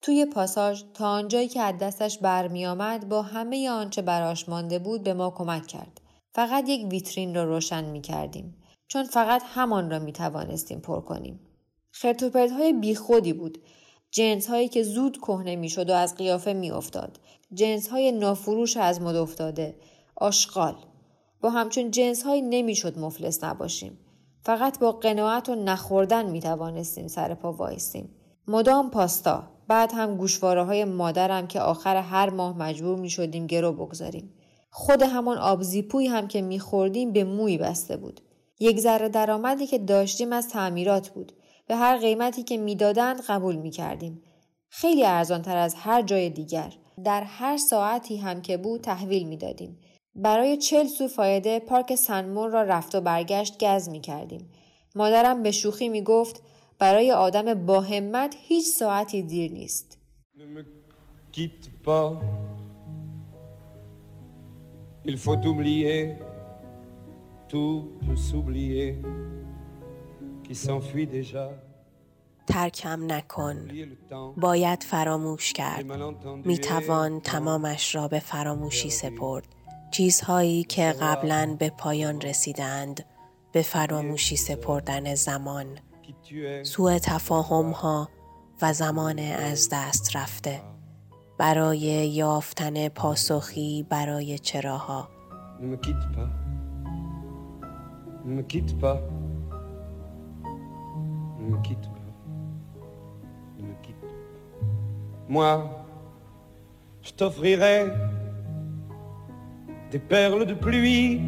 [0.03, 5.15] توی پاساژ تا آنجایی که از دستش برمیآمد با همه آنچه براش مانده بود به
[5.15, 6.01] ما کمک کرد.
[6.33, 8.57] فقط یک ویترین را روشن می کردیم.
[8.89, 11.41] چون فقط همان را می توانستیم پر کنیم.
[11.91, 13.59] خرتوپرت های بیخودی بود.
[14.17, 17.21] جنس هایی که زود کهنه می شد و از قیافه می افتاد.
[17.53, 19.77] جنس های نافروش از مد افتاده.
[20.17, 20.75] آشغال.
[21.41, 23.99] با همچون جنس های نمی‌شد مفلس نباشیم.
[24.43, 28.09] فقط با قناعت و نخوردن می توانستیم سر پا وایسیم
[28.49, 29.43] مدام پاستا.
[29.69, 34.35] بعد هم گوشواره های مادرم که آخر هر ماه مجبور می شدیم گرو بگذاریم.
[34.71, 38.21] خود همان آبزیپوی هم که می خوردیم به موی بسته بود.
[38.61, 41.33] یک ذره درآمدی که داشتیم از تعمیرات بود.
[41.67, 44.23] به هر قیمتی که می‌دادند قبول می کردیم.
[44.69, 46.73] خیلی ارزان تر از هر جای دیگر.
[47.05, 49.79] در هر ساعتی هم که بود تحویل می دادیم.
[50.15, 54.51] برای چل سو فایده پارک سنمون را رفت و برگشت گز می کردیم.
[54.95, 56.43] مادرم به شوخی می گفت
[56.79, 59.99] برای آدم با همت هیچ ساعتی دیر نیست.
[65.13, 65.99] Il faut oublier,
[67.49, 67.77] tout
[68.29, 68.89] s'oublier.
[72.47, 73.69] ترکم نکن.
[74.37, 75.93] باید فراموش کرد.
[76.45, 79.45] می توان تمامش را به فراموشی سپرد.
[79.91, 83.05] چیزهایی که قبلا به پایان رسیدند
[83.53, 85.67] به فراموشی سپردن زمان.
[86.63, 88.09] سوء تفاهم ها
[88.63, 90.63] و زمان از دست رفته.
[91.39, 91.79] برای
[92.09, 95.09] یافتن پاسخی برای چراها
[105.29, 105.69] Moi,
[107.03, 107.87] je t'offrirai
[109.91, 111.21] des perles de pluie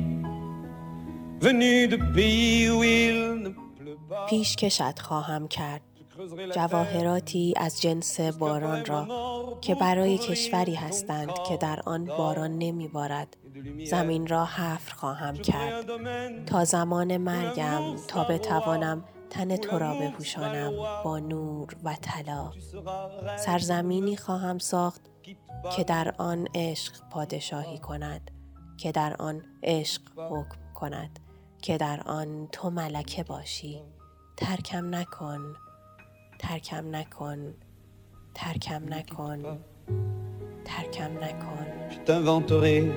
[1.41, 4.27] venues de pays où il ne pleut pas.
[4.29, 5.81] پیش کشت خواهم کرد.
[6.55, 9.07] جواهراتی از جنس باران را
[9.61, 13.37] که برای کشوری هستند که در آن باران نمی بارد.
[13.85, 15.87] زمین را حفر خواهم کرد.
[16.47, 20.73] تا زمان مرگم تا بتوانم تن تو را بپوشانم
[21.05, 22.53] با نور و طلا.
[23.39, 25.01] سرزمینی خواهم ساخت
[25.77, 28.31] که در آن عشق پادشاهی کند
[28.79, 31.19] که در آن عشق حکم کند
[31.63, 33.83] که در آن تو ملکه باشی.
[34.37, 35.57] ترکم نکن
[36.39, 37.55] ترکم نکن
[38.35, 39.59] ترکم نکن
[40.65, 41.67] ترکم نکن.
[41.91, 42.93] Je t'inventerai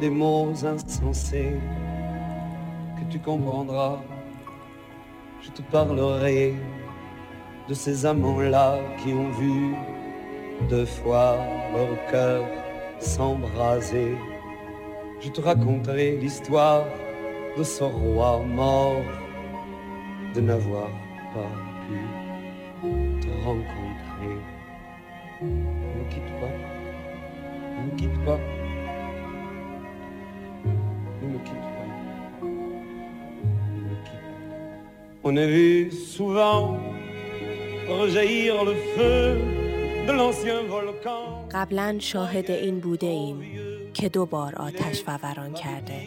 [0.00, 1.56] des mots insensés
[2.96, 4.13] que tu comprendras.
[5.44, 6.54] Je te parlerai
[7.68, 9.74] de ces amants-là qui ont vu
[10.70, 11.36] deux fois
[11.74, 12.44] leur cœur
[12.98, 14.16] s'embraser.
[15.20, 16.86] Je te raconterai l'histoire
[17.58, 19.02] de ce roi mort
[20.34, 20.88] de n'avoir
[21.34, 21.52] pas
[21.84, 24.36] pu te rencontrer.
[25.42, 26.54] Ne quitte pas,
[27.84, 28.38] ne quitte pas,
[35.26, 36.78] On a vu souvent
[37.88, 39.22] rejaillir le feu
[40.06, 41.48] de l'ancien volcan.
[41.52, 43.42] قبلا شاهد این بوده ایم
[43.94, 46.00] که دو بار آتش فوران کرده.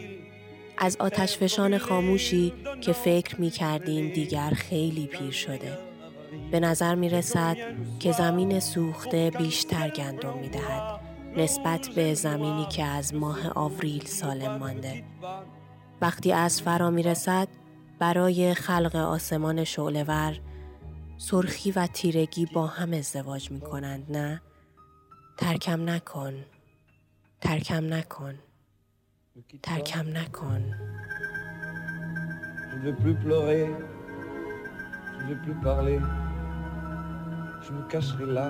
[0.78, 5.78] از آتش فشان خاموشی که فکر می کردیم دیگر خیلی پیر شده.
[6.50, 7.56] به نظر می رسد
[8.00, 11.00] که زمین سوخته بیشتر گندم می دهد
[11.36, 15.02] نسبت به زمینی که از ماه آوریل سالم مانده.
[16.00, 17.48] وقتی از فرا می رسد
[17.98, 20.40] برای خلق آسمان شعلهور
[21.16, 24.40] سرخی و تیرگی با هم ازدواج می کنند نه؟
[25.36, 26.34] ترکم نکن.
[27.40, 28.34] ترکم نکن.
[29.62, 30.74] ترکم نکن.
[32.70, 33.66] Je ne veux plus pleurer,
[35.18, 36.00] je ne veux plus parler.
[37.64, 38.48] Je me cacherai là.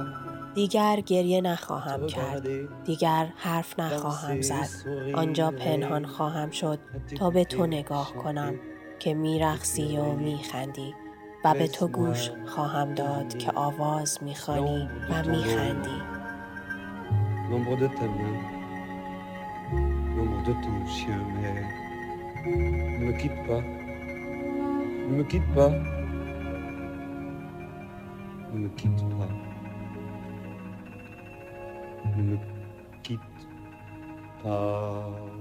[0.55, 2.47] دیگر گریه نخواهم کرد.
[2.85, 4.69] دیگر حرف نخواهم زد.
[5.15, 6.79] آنجا پنهان خواهم شد
[7.17, 8.55] تا به تو نگاه کنم.
[8.99, 10.95] که میرقصی و میخندی
[11.45, 15.99] و به تو گوش خواهم داد که آواز می‌خوانی و میخندی.
[32.17, 32.39] ne me
[33.03, 33.21] quitte
[34.43, 35.38] pas,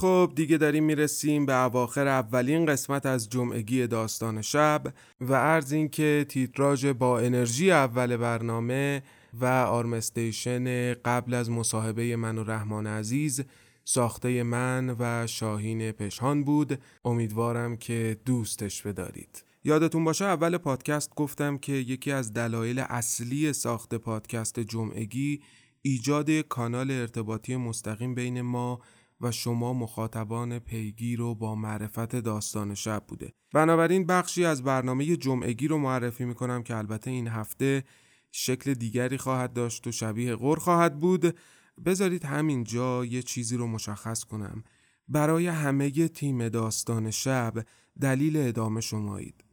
[0.00, 4.82] خب دیگه داریم می‌رسیم به اواخر اولین قسمت از جمعگی داستان شب
[5.20, 9.02] و عرض این که تیتراژ با انرژی اول برنامه
[9.40, 13.44] و آرمستیشن قبل از مصاحبه من و رحمان عزیز
[13.84, 16.78] ساخته من و شاهین پشهان بود.
[17.04, 19.44] امیدوارم که دوستش بدارید.
[19.64, 25.40] یادتون باشه اول پادکست گفتم که یکی از دلایل اصلی ساخت پادکست جمعگی
[25.82, 28.80] ایجاد کانال ارتباطی مستقیم بین ما
[29.20, 33.32] و شما مخاطبان پیگیر و با معرفت داستان شب بوده.
[33.54, 37.84] بنابراین بخشی از برنامه جمعگی رو معرفی می‌کنم که البته این هفته
[38.32, 41.36] شکل دیگری خواهد داشت و شبیه غور خواهد بود.
[41.84, 44.64] بذارید همینجا یه چیزی رو مشخص کنم.
[45.08, 47.54] برای همه تیم داستان شب
[48.00, 49.44] دلیل ادامه شمایید.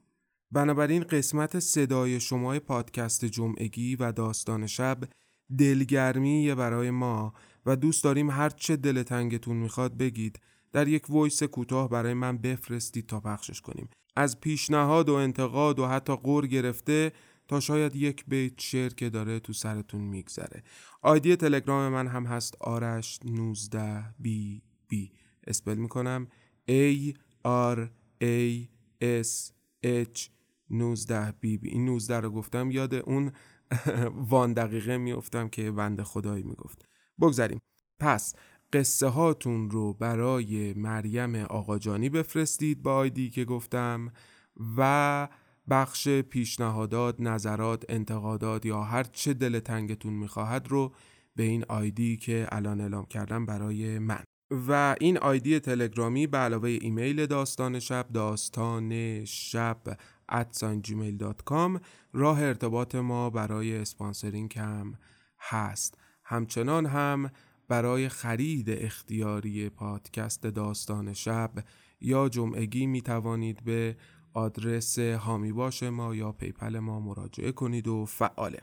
[0.52, 4.98] بنابراین قسمت صدای شما پادکست جمعگی و داستان شب
[5.58, 7.34] دلگرمی برای ما.
[7.66, 10.40] و دوست داریم هر چه دل تنگتون می‌خواد بگید.
[10.72, 13.90] در یک voice کوتاه برای من بفرستید تا پخشش کنیم.
[14.16, 17.12] از پیشنهاد و انتقاد و حتی غر گرفته
[17.48, 20.64] تا شاید یک بیت شعر که داره تو سرتون میگذره.
[21.02, 25.12] ID تلگرام من هم هست آرش 19 BB.
[25.48, 26.28] spell می‌کنم.
[26.70, 27.14] A
[27.74, 27.80] R
[28.24, 28.68] A
[29.02, 29.52] S
[29.86, 30.30] H
[30.70, 31.70] 19 بی بی.
[31.70, 33.32] این 19 رو گفتم یاد اون
[34.30, 36.86] وان دقیقه میافتم که بنده خدایی می‌گفت.
[37.22, 37.62] بگذاریم.
[38.00, 38.36] پس
[38.74, 44.12] قصه هاتون رو برای مریم آقاجانی بفرستید با آیدی که گفتم
[44.78, 45.28] و
[45.70, 50.94] بخش پیشنهادات، نظرات، انتقادات یا هر چه دل تنگتون می‌خواهد رو
[51.36, 54.24] به این آیدی که الان اعلام کردم برای من.
[54.68, 59.98] و این آیدی تلگرامی به علاوه ایمیل داستان شب داستان شب
[62.14, 64.98] راه ارتباط ما برای sponsoring هم
[65.40, 65.98] هست.
[66.26, 67.32] همچنان هم
[67.68, 71.52] برای خرید اختیاری پادکست داستان شب
[72.02, 73.96] یا جمعگی می توانید به
[74.34, 78.62] آدرس حامی باش ما یا PayPal ما مراجعه کنید و فعاله.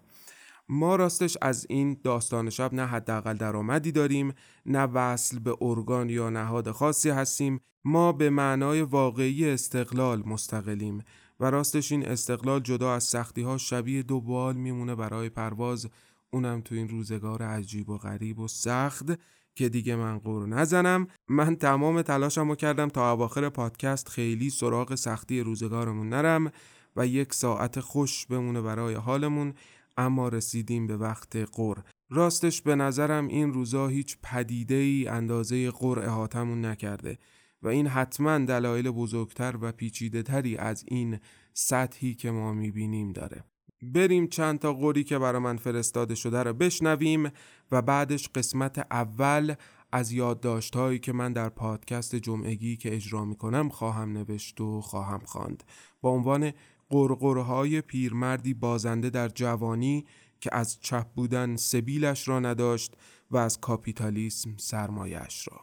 [0.69, 4.35] ما راستش از این داستان شب نه حداقل درآمدی داریم
[4.67, 7.61] نه وصل به ارگان یا نهاد خاصی هستیم.
[7.85, 11.05] ما به معنای واقعی استقلال مستقلیم
[11.41, 15.89] و راستش این استقلال جدا از سختی ها شبیه دو بال میمونه برای پرواز
[16.33, 19.07] اونم تو این روزگار عجیب و غریب و سخت
[19.55, 21.07] که دیگه من قور نزنم.
[21.29, 26.53] من تمام تلاشم رو کردم تا اواخر پادکست خیلی سراغ سختی روزگارمون نرم
[26.97, 29.55] و یک ساعت خوش بمونه برای حالمون
[29.97, 31.79] اما رسیدیم به وقت قر
[32.11, 37.19] راستش به نظرم این روزا هیچ پدیده ای اندازه قر احاتمون نکرده
[37.63, 41.19] و این حتما دلایل بزرگتر و پیچیده تری از این
[41.55, 43.45] سطحی که ما می‌بینیم داره.
[43.83, 47.31] بریم چند تا قوری که برای من فرستاده شده رو بشنویم
[47.73, 49.55] و بعدش قسمت اول
[49.93, 55.65] از یادداشتهایی که من در پادکست جمعگی که اجرا می‌کنم خواهم نوشت و خواهم خواند.
[56.01, 56.53] با عنوان
[56.91, 60.07] قرقرهای پیرمردی بازنده در جوانی
[60.41, 62.95] که از چپ بودن سبیلش را نداشت
[63.31, 65.61] و از کاپیتالیسم سرمایش را.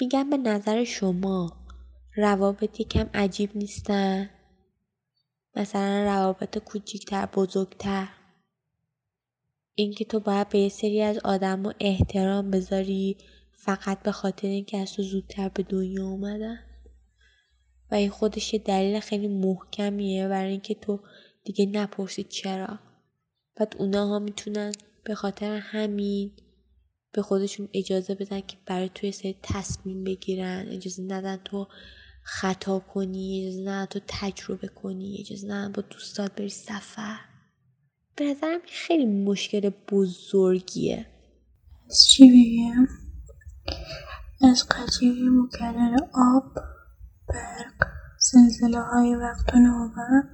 [0.00, 1.52] میگم به نظر شما
[2.16, 4.30] روابط یکم عجیب نیستن؟
[5.56, 8.08] مثلا روابط کوچیکتر بزرگتر.
[9.74, 13.16] اینکه تو باید به یه سری از آدم احترام بذاری
[13.52, 16.58] فقط به خاطر اینکه از تو زودتر به دنیا اومدن.
[17.90, 21.00] و این خودش یه دلیل خیلی محکمیه برای اینکه تو
[21.44, 22.78] دیگه نپرسی چرا.
[23.56, 24.72] بعد اونا ها می‌تونن
[25.04, 26.32] به خاطر همین
[27.12, 31.68] به خودشون اجازه بدن که برای توی سری تصمیم بگیرن اجازه ندن تو
[32.24, 37.16] خطا کنی اجازه ندن تو تجربه کنی اجازه ندن با دوستات بری سفر.
[38.16, 41.06] به نظرم خیلی مشکل بزرگیه.
[41.90, 42.88] از چی بگم
[44.50, 46.54] از قطعه مکرر آب
[47.28, 50.24] برق زلزله های وقت و نوبت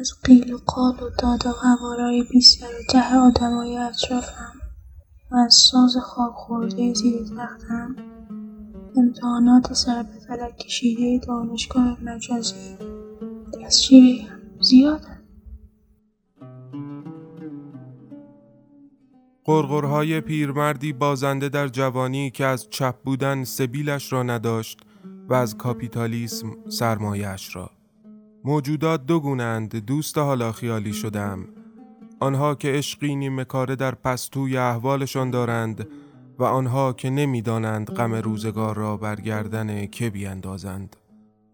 [0.00, 4.60] از قیل و قال و داد و قوارای بی سر و ته آدمای اطرافم
[5.30, 8.13] و از ساز خواب خورده زیر تختم.
[8.96, 13.68] امتحانات سر به فلک کشیده دانشگاه مجازی بگم
[14.60, 15.24] زیاده.
[19.44, 24.80] قرقرهای پیرمردی بازنده در جوانی که از چپ بودن سبیلش را نداشت
[25.28, 27.70] و از کاپیتالیسم سرمایش را.
[28.44, 31.44] موجودات دو گونند دوست حالا خیالی شدم.
[32.20, 33.44] آنها که عشقی نیمه
[33.78, 35.88] در پستوی احوالشان دارند
[36.38, 40.96] و آنها که نمی‌دانند غم روزگار را برگردن که بیاندازند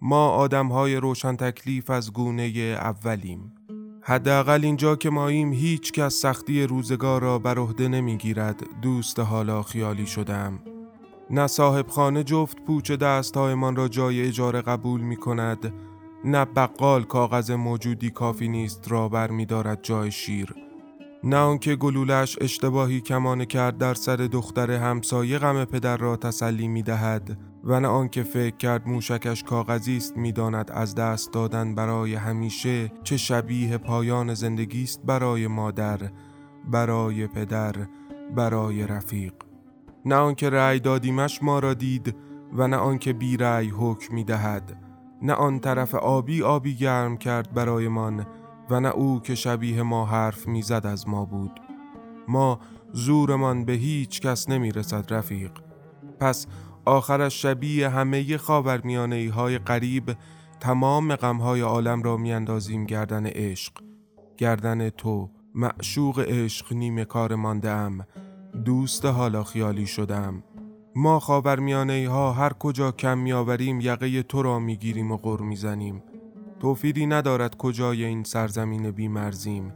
[0.03, 2.43] ما آدمهای روشن تکلیف از گونه
[2.81, 3.53] اولیم.
[4.03, 10.07] حداقل اینجا که ماییم هیچ کس سختی روزگار را بر عهده نمی‌گیرد دوست حالا خیالی
[10.07, 10.59] شدم
[11.31, 15.72] نه صاحب خانه جفت پوچ دستهایمان را جای اجاره قبول می کند
[16.24, 19.47] نه بقال کاغذ موجودی کافی نیست را بر می
[19.83, 20.55] جای شیر.
[21.25, 26.83] نه آنکه گلولش اشتباهی کمانه کرد در سر دختر همسایه غم پدر را تسلی می
[26.83, 32.93] دهد و نه آنکه فکر کرد موشکش کاغذی است می‌داند از دست دادن برای همیشه
[33.05, 35.99] چه شبیه پایان زندگی است برای مادر
[36.64, 37.75] برای پدر
[38.37, 39.33] برای رفیق.
[40.05, 42.16] نه آنکه رأی دادیمش ما را دید
[42.53, 44.77] و نه آنکه بی رأی حکم می دهد
[45.23, 48.27] نه آن طرف آبی آبی گرم کرد برایمان
[48.71, 51.61] و نه او که شبیه ما حرف می‌زد از ما بود.
[52.29, 52.61] ما
[52.93, 55.53] زورمان به هیچ کس نمی رسد رفیق.
[56.21, 56.47] پس
[56.85, 60.16] آخرش شبیه همه خاورمیانه ای های قریب
[60.61, 63.73] تمام غمهای عالم را میاندازیم گردن عشق.
[64.37, 68.07] گردن تو معشوق عشق نیمه کار مانده ام
[68.64, 70.43] دوست حالا خیالی شدم
[70.97, 76.03] ما خاورمیانه ها هر کجا کم میآوریم یقه تو را می‌گیریم و غر می‌زنیم.
[76.61, 79.73] توفیری ندارد کجای این سرزمین بیمرزیم.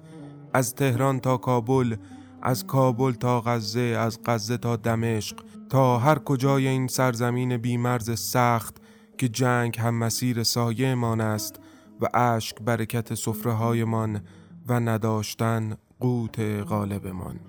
[0.54, 1.96] از تهران تا کابل
[2.42, 5.36] از کابل تا غزه از غزه تا دمشق
[5.68, 8.76] تا هر کجای این سرزمین بیمرز سخت
[9.18, 11.60] که جنگ هم مسیر سایه است
[12.00, 14.22] و اشک برکت صفره من
[14.68, 17.40] و نداشتن قوت غالبمان.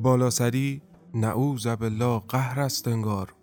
[0.00, 0.82] بالا سری
[1.14, 3.34] نعوذ بالله قهر است انگار.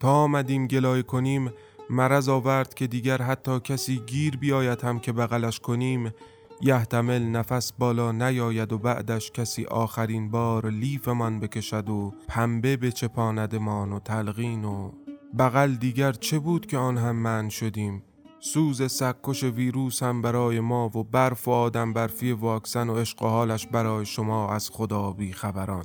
[0.00, 1.50] تا آمدیم گلای کنیم
[1.90, 6.12] مرض آورد که دیگر حتی کسی گیر بیاید هم که بغلش کنیم
[6.60, 13.92] یحتمل نفس بالا نیاید و بعدش کسی آخرین بار لیفمان بکشد و پنبه به چپاندمان
[13.92, 14.92] و تلقین و
[15.38, 18.02] بغل دیگر چه بود که آن هم من شدیم؟
[18.40, 23.26] سوز سکش ویروس هم برای ما و برف و آدم برفی واکسن و عشق و
[23.26, 25.84] حالش برای شما از خدا بی خبران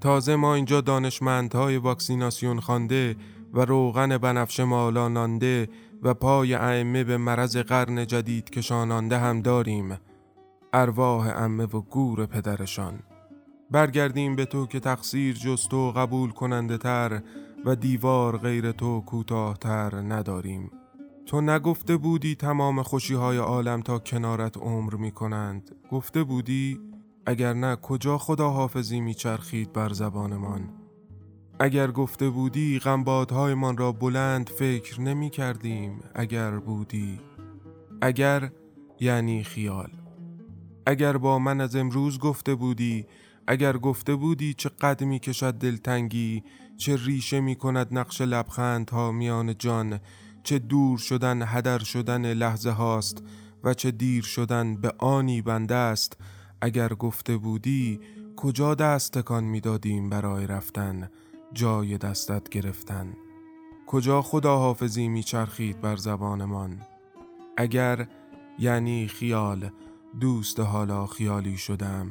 [0.00, 3.16] تازه ما اینجا دانشمندهای واکسیناسیون خوانده
[3.56, 5.68] و روغن بنفشه مالا نانده
[6.02, 9.98] و پای ائمه به مرض قرن جدید کشانانده هم داریم
[10.72, 12.98] ارواح امه و گور پدرشان.
[13.70, 17.22] برگردیم به تو که تقصیر جست و قبول کننده تر
[17.64, 20.70] و دیوار غیر تو کوتاهتر نداریم.
[21.26, 26.80] تو نگفته بودی تمام خوشی های عالم تا کنارت عمر می کنند گفته بودی
[27.26, 30.85] اگر نه کجا خدا حافظی می چرخید بر زبانمان؟
[31.60, 32.80] اگر گفته بودی
[33.36, 37.20] من را بلند فکر نمی کردیم اگر بودی.
[38.00, 38.50] اگر
[39.00, 39.90] یعنی خیال.
[40.86, 43.06] اگر با من از امروز گفته بودی
[43.46, 46.44] اگر گفته بودی چه قد می کشد دلتنگی
[46.76, 50.00] چه ریشه می کند نقش لبخند ها میان جان
[50.42, 53.22] چه دور شدن هدر شدن لحظه هاست
[53.64, 56.16] و چه دیر شدن به آنی بنده است.
[56.60, 58.00] اگر گفته بودی
[58.36, 61.10] کجا دست تکان می‌دادیم برای رفتن؟
[61.52, 63.14] جای دستت گرفتن.
[63.86, 66.80] کجا خدا حافظی میچرخید بر زبانمان؟
[67.56, 68.06] اگر
[68.58, 69.70] یعنی خیال
[70.20, 72.10] دوست حالا خیالی شدم.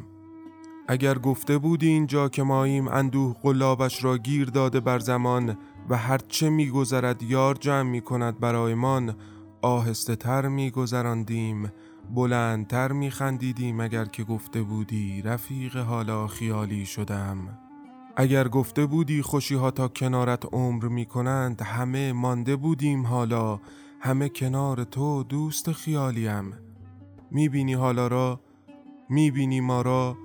[0.88, 5.58] اگر گفته بودی اینجا که ماییم اندوه قلابش را گیر داده بر زمان
[5.90, 9.16] و هرچه میگذرد یار جمع می کند برایمان
[9.62, 11.72] آهسته تر می گذراندیم
[12.16, 17.64] بلندتر می خندیدیم اگر که گفته بودی رفیق حالا خیالی شدم.
[18.18, 23.59] اگر گفته بودی خوشی ها تا کنارت عمر می کنند همه مانده بودیم حالا.
[23.99, 26.53] همه کنار تو دوست خیالیم.
[27.32, 28.39] می بینی حالا را
[29.09, 30.18] می بینی ما را.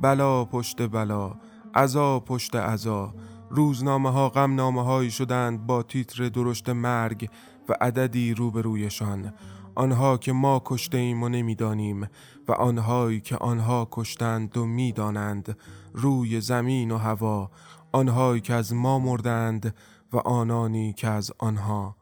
[0.00, 1.34] بلا پشت بلا
[1.74, 3.14] عذا پشت عذا
[3.50, 7.28] روزنامه ها غم نامه هایی شدند با تیتر درشت مرگ
[7.68, 9.32] و عددی روبرویشان.
[9.74, 12.06] آنها که ما کشته ایم و نمی‌دانیم.
[12.48, 15.58] و آنهایی که آنها کشتند و می‌دانند
[15.92, 17.50] روی زمین و هوا
[17.92, 19.74] آنهایی که از ما مردند
[20.12, 21.96] و آنانی که از آنها.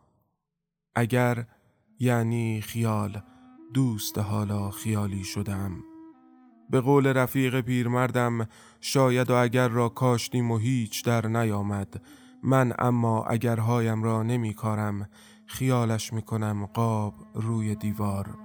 [0.94, 1.46] اگر
[1.98, 3.22] یعنی خیال
[3.74, 5.84] دوست حالا خیالی شدم.
[6.70, 8.48] به قول رفیق پیرمردم
[8.80, 12.02] شاید و اگر را کاشتیم و هیچ در نیامد
[12.42, 15.08] من اما اگرهایم را نمی کارم
[15.46, 18.43] خیالش می کنم قاب روی دیوار.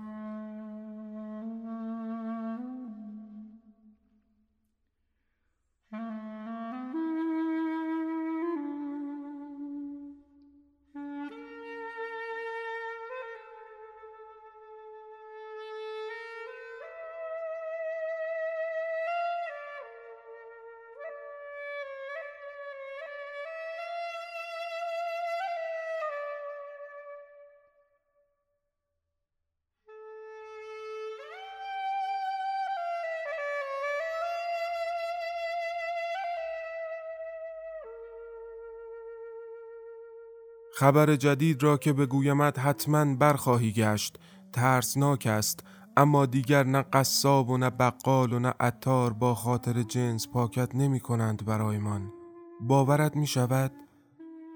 [40.80, 44.20] خبر جدید را که بگویمت حتما برخواهی گشت
[44.54, 45.64] ترسناک است
[45.98, 51.00] اما دیگر نه قصاب و نه بقال و نه عطار با خاطر جنس پاکت نمی
[51.00, 52.12] کنند برایمان
[52.62, 53.72] باورت می شود؟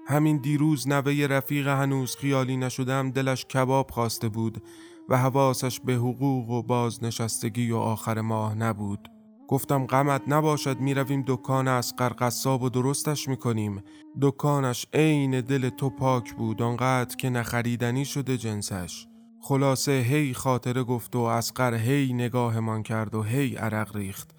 [0.06, 4.62] همین دیروز نوه رفیق هنوز خیالی نشدم دلش کباب خواسته بود
[5.08, 9.13] و حواسش به حقوق و بازنشستگی و آخر ماه نبود
[9.48, 13.82] گفتم غمت نباشد می‌رویم دکان از قصاب و درستش می‌کنیم.
[14.20, 19.06] دکانش عین دل تو پاک بود آنقدر که نخریدنی شده جنسش.
[19.42, 24.30] خلاصه هی خاطره گفت و اسقر هی نگاهمان کرد و هی عرق ریخت.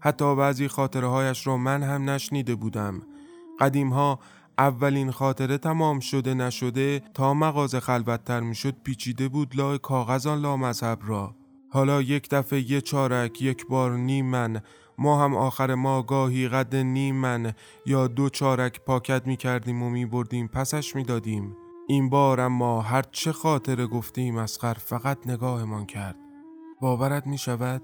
[0.00, 3.02] حتی بعضی خاطره هایش را من هم نشنیده بودم.
[3.60, 4.18] قدیم ها
[4.58, 10.98] اولین خاطره تمام شده نشده تا مغازه خلوتتر می‌شد پیچیده بود لای کاغذ آن لامذهب
[11.06, 11.34] را.
[11.74, 14.62] حالا یک دفعه یه چارک یک بار نیم من
[14.98, 17.52] ما هم آخر ما گاهی قد نیم من
[17.86, 21.56] یا دو چارک پاکت می کردیم و می بردیم پسش می دادیم.
[21.88, 26.16] این بار اما هر چه خاطره گفتیم اسقر فقط نگاهمان کرد.
[26.80, 27.82] باورت می شود؟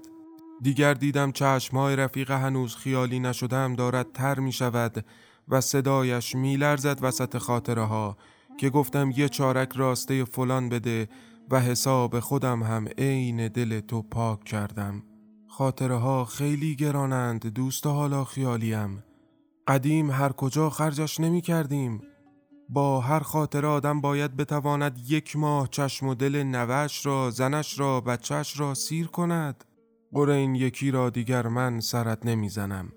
[0.61, 5.05] دیگر دیدم چشمهای رفیق هنوز خیالی نشدم دارد تر می شود
[5.49, 8.17] و صدایش می لرزد وسط خاطره ها
[8.57, 11.07] که گفتم یه چارک راسته فلان بده
[11.51, 15.03] و حساب خودم هم عین دل تو پاک کردم.
[15.47, 19.03] خاطره ها خیلی گرانند دوست حالا خیالیم.
[19.67, 22.01] قدیم هر کجا خرجش نمی کردیم
[22.69, 28.01] با هر خاطر آدم باید بتواند یک ماه چشم و دل نوش را زنش را
[28.01, 29.63] بچهش را سیر کند.
[30.13, 32.91] قره این یکی را دیگر من سرت نمی‌زنم.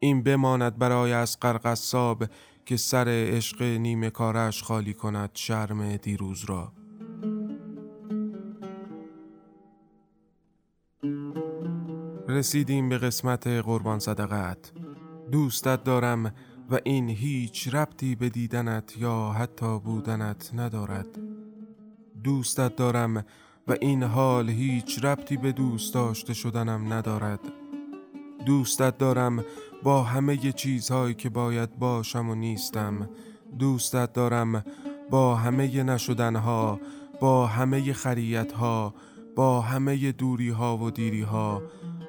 [0.00, 2.24] این بماند برای از قرقصاب
[2.66, 6.72] که سر عشق نیمه کارش خالی کند شرم دیروز را.
[12.28, 14.72] رسیدیم به قسمت قربان صدقت
[15.32, 16.34] دوستت دارم
[16.70, 21.06] و این هیچ ربطی به دیدنت یا حتی بودنت ندارد.
[22.24, 23.24] دوستت دارم
[23.68, 27.40] و این حال هیچ ربطی به دوست داشته شدنم ندارد.
[28.46, 29.44] دوستت دارم
[29.82, 33.08] با همه چیزهایی که باید باشم و نیستم.
[33.58, 34.64] دوستت دارم
[35.10, 36.80] با همه نشدنها
[37.20, 38.94] با همه خریتها
[39.36, 41.62] با همه دوری ها و دیری ها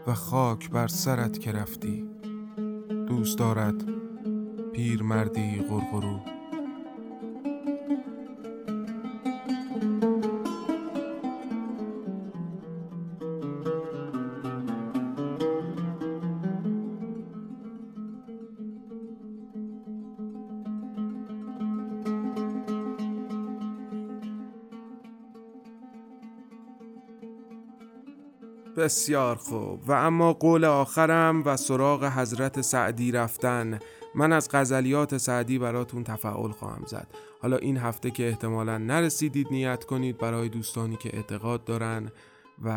[0.07, 2.09] و خاک بر سرت که رفتی.
[3.07, 3.83] دوست دارد
[4.73, 6.34] پیر مردی غرغرو.
[28.85, 29.89] بسیار خوب.
[29.89, 33.79] و اما قول آخرم و سراغ حضرت سعدی رفتن.
[34.15, 37.07] من از غزلیات سعدی براتون تفعول خواهم زد.
[37.41, 42.11] حالا این هفته که احتمالا نرسیدید نیت کنید برای دوستانی که اعتقاد دارن
[42.63, 42.71] و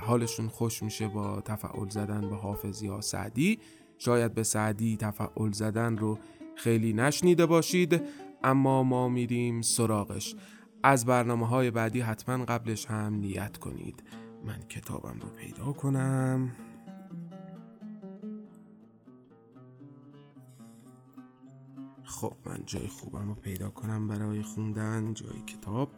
[0.00, 3.58] حالشون خوش میشه با تفعول زدن به حافظ یا سعدی.
[3.98, 6.18] شاید به سعدی تفعول زدن رو
[6.56, 8.02] خیلی نشنیده باشید
[8.44, 10.34] اما ما میریم سراغش.
[10.82, 14.02] از برنامه های بعدی حتما قبلش هم نیت کنید.
[14.46, 16.52] من کتابم رو پیدا کنم.
[22.04, 25.14] خب من جای خوبم رو پیدا کنم برای خوندن.
[25.14, 25.90] جای کتاب.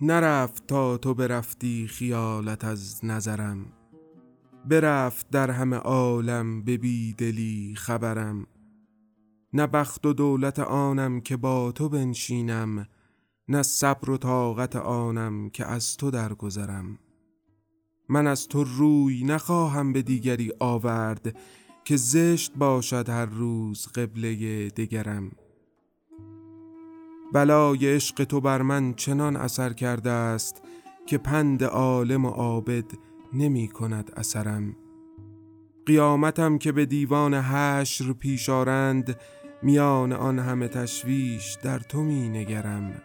[0.00, 3.72] نرفت تا تو برفتی خیالت از نظرم.
[4.64, 6.76] برفت در همه عالم به
[7.18, 8.46] دلی خبرم.
[9.52, 12.86] نه بخت و دولت آنم که با تو بنشینم.
[13.48, 16.98] نه صبر و طاقت آنم که از تو درگذرم.
[18.08, 21.36] من از تو روی نخواهم به دیگری آورد
[21.84, 25.30] که زشت باشد هر روز قبله دگرم.
[27.32, 30.62] بلای عشق تو بر من چنان اثر کرده است
[31.06, 32.84] که پند عالم و عابد
[33.32, 34.76] نمی کند اثرم.
[35.86, 39.20] قیامتم که به دیوان حشر پیش آرند
[39.62, 43.02] میان آن همه تشویش در تو می نگرم.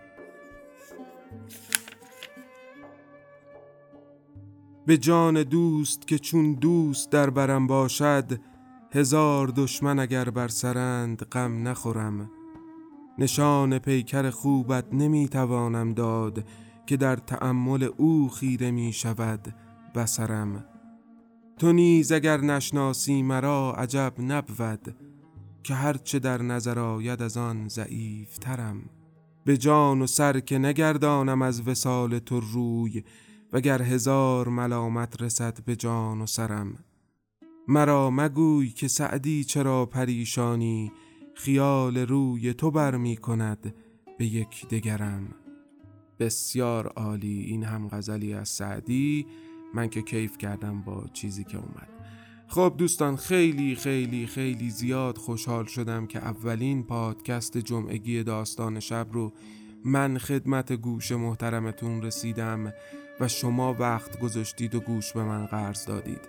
[4.85, 8.39] به جان دوست که چون دوست در برم باشد
[8.93, 12.31] هزار دشمن اگر بر سرند غم نخورم.
[13.17, 16.43] نشان پیکر خوبت نمی‌توانم داد
[16.85, 19.55] که در تأمل او خیره می شود
[19.95, 20.65] بسرم
[21.57, 24.95] تو نیز اگر نشناسی مرا عجب نبود
[25.63, 28.89] که هرچه در نظر آید از آن ضعیف ترم
[29.45, 33.03] به جان و سر که نگردانم از وسال تو روی
[33.53, 36.83] وگر هزار ملامت رسد به جان و سرم.
[37.67, 40.91] مرا مگوی که سعدی چرا پریشانی
[41.35, 43.75] خیال روی تو بر می کند
[44.17, 45.35] به یک دگرم.
[46.19, 49.25] بسیار عالی این هم غزلی از سعدی
[49.73, 51.90] من که کیف کردم با چیزی که اومد.
[52.51, 59.33] خب دوستان خیلی خیلی خیلی زیاد خوشحال شدم که اولین پادکست جمعگی داستان شب رو
[59.85, 62.73] من خدمت گوش محترمتون رسیدم
[63.19, 66.19] و شما وقت گذاشتید و گوش به من قرض دادید.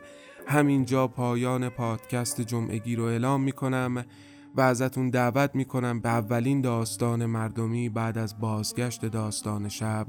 [0.47, 4.05] همینجا پایان پادکست جمعگی رو اعلام می‌کنم
[4.57, 10.07] و ازتون دعوت می‌کنم به اولین داستان مردمی بعد از بازگشت داستان شب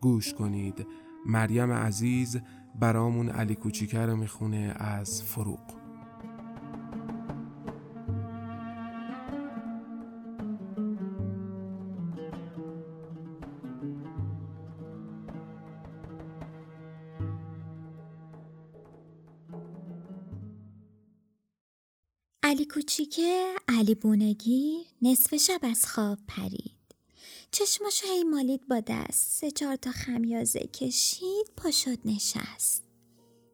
[0.00, 0.86] گوش کنید.
[1.26, 2.40] مریم عزیز
[2.80, 5.76] برامون علی کوچیکه رو می‌خونه از فروغ.
[22.42, 26.75] علی کوچیکه علی بونگی نصف شب از خواب پرید.
[27.50, 29.40] چشماش هی مالید با دست.
[29.40, 32.82] سه چهار تا خمیازه کشید پا شد نشست.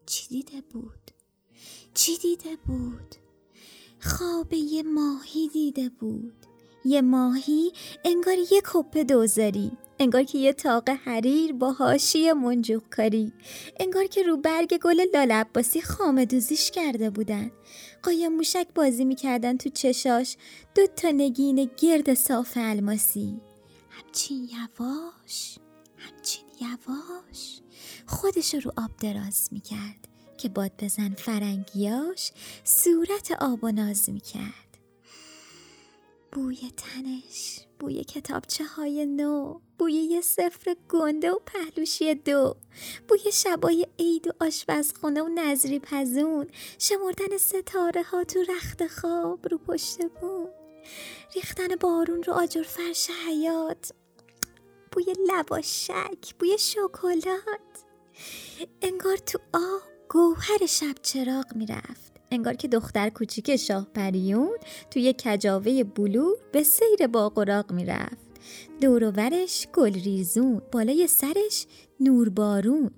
[0.07, 1.11] چی دیده بود؟
[1.95, 3.15] چی دیده بود؟
[4.01, 6.47] خواب یه ماهی دیده بود.
[6.85, 7.73] یه ماهی
[8.05, 9.73] انگار یه کپه دوزاری.
[9.99, 13.33] انگار که یه تاق حریر با هاشی منجوق کاری.
[13.81, 17.51] انگار که رو برگ گل لال عباسی خامه دوزیش کرده بودن.
[18.03, 20.37] قایم موشک بازی می‌کردن تو چشاش.
[20.75, 23.41] دو تا نگین گرد صاف الماسی.
[23.93, 25.59] همچین یواش
[25.97, 27.61] همچین یواش.
[28.07, 30.09] خودش رو آب دراز می‌کرد
[30.39, 32.33] که باد بزن فرنگیاش
[32.65, 34.79] صورت آب و ناز می‌کرد.
[36.33, 42.57] بوی تنش بوی کتابچه های نو بوی یه سفر گنده و پهلوشی دو
[43.09, 46.47] بوی شبای عید و آشپزخونه و نظری پزون
[46.79, 50.62] شمردن ستاره ها تو رخت خواب رو پشت بون
[51.35, 53.93] ریختن بارون رو آجر فرش حیات.
[54.93, 57.85] بوی لباشک بوی شکلات.
[58.83, 62.13] انگار تو آب گوهر شب چراغ می‌رفت.
[62.31, 64.59] انگار که دختر کوچیک شاه پریون
[64.91, 67.07] توی کجاوه بلور به سیر
[67.47, 68.33] راغ می‌رفت.
[68.81, 71.67] دوروورش گل ریزون بالای سرش
[72.01, 72.91] نور بارون.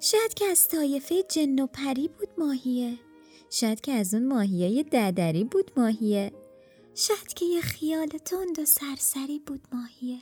[0.00, 2.98] شاید که از طایفه جن و پری بود ماهیه.
[3.50, 6.32] شاید که از اون ماهیه ددری بود ماهیه.
[6.98, 10.20] شاید که یه خیال تند و سرسری بود ماهیه.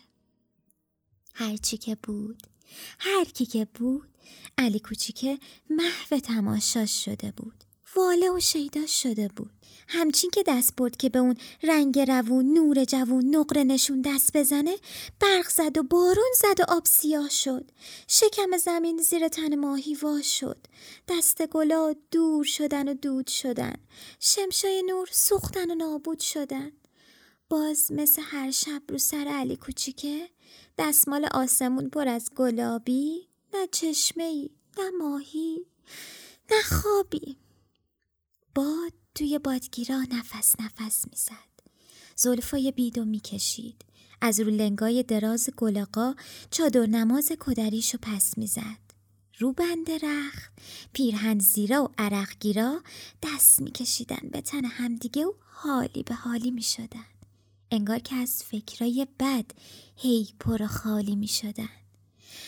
[1.34, 2.42] هرچی که بود
[2.98, 4.08] هر کی که بود
[4.58, 5.38] علی کوچیکه
[5.70, 7.64] محو تماشاش شده بود.
[7.96, 9.50] واله و شیدا شده بود.
[9.88, 14.76] همچین که دست برد که به اون رنگ روون نور جوون نقره نشون دست بزنه
[15.20, 17.70] برق زد و بارون زد و آب سیاه شد.
[18.08, 20.66] شکم زمین زیر تن ماهی وا شد.
[21.08, 23.76] دست گلا دور شدن و دود شدن.
[24.20, 26.72] شمشای نور سوختن و نابود شدن.
[27.48, 30.28] باز مثل هر شب رو سر علی کوچیکه
[30.78, 35.66] دستمال آسمون پر از گلابی نه چشمه ای نه ماهی
[36.50, 37.45] نه خوابی.
[38.56, 41.70] باد توی بادگیرا نفس نفس می‌زد.
[42.16, 43.84] زلفای بیدو می‌کشید.
[44.20, 46.14] از رو لنگای دراز گلقا
[46.50, 48.78] چادر نماز کدریشو پس می‌زد.
[49.38, 50.52] رو بند رخت.
[50.92, 52.82] پیرهن زیرا و عرقگیرا
[53.22, 57.06] دست میکشیدن به تن همدیگه و حالی به حالی می‌شدن.
[57.70, 59.46] انگار که از فکرای بد
[59.96, 61.70] هی پر خالی می شدن.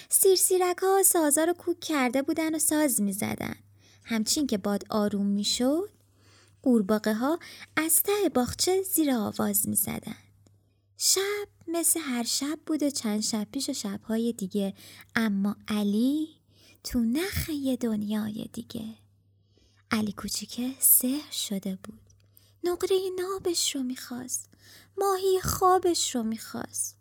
[0.09, 3.56] سیرسیرک ها سازا رو کوک کرده بودن و ساز می زدن.
[4.05, 5.98] همچین که باد آروم می شد
[6.62, 7.39] قورباغه ها
[7.76, 10.16] از ته باغچه زیر آواز می زدن.
[10.97, 14.74] شب مثل هر شب بود و چند شب پیش و شبهای دیگه
[15.14, 16.28] اما علی
[16.85, 18.94] تو نخ یه دنیای دیگه.
[19.90, 22.01] علی کوچیکه سهر شده بود.
[22.64, 24.51] نقره نابش رو می‌خواست.
[24.98, 26.97] ماهی خوابش رو می‌خواست.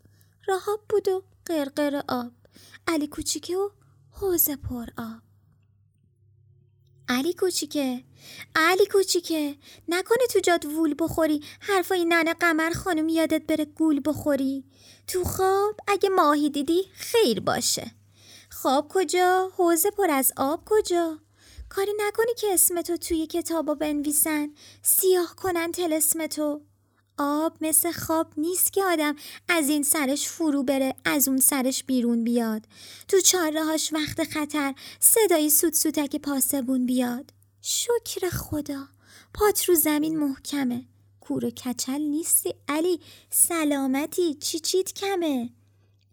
[0.48, 2.32] راهاب بود و قرقر آب.
[2.88, 3.70] علی کوچیکه و
[4.12, 5.27] حوزه پر آب.
[7.10, 8.04] علی کوچیکه.
[8.56, 9.56] علی کوچیکه.
[9.88, 11.44] نکنه تو جاد وول بخوری.
[11.60, 14.64] حرفای ننه قمر خانم یادت بره گول بخوری.
[15.08, 17.92] تو خواب اگه ماهی دیدی خیر باشه.
[18.52, 21.20] خواب کجا؟ حوزه پر از آب کجا؟
[21.70, 24.50] کاری نکنی که اسمتو توی کتابا بنویسن.
[24.82, 26.62] سیاه کنن تلسمتو
[27.18, 29.16] آب مثل خواب نیست که آدم
[29.50, 32.66] از این سرش فرو بره از اون سرش بیرون بیاد.
[33.08, 37.34] تو چاره هاش وقت خطر صدای سوت سوتک پاسبون بیاد.
[37.62, 38.88] شکر خدا
[39.34, 40.86] پات رو زمین محکمه.
[41.20, 43.00] کور کچل نیستی علی
[43.30, 45.50] سلامتی چی چیت کمه.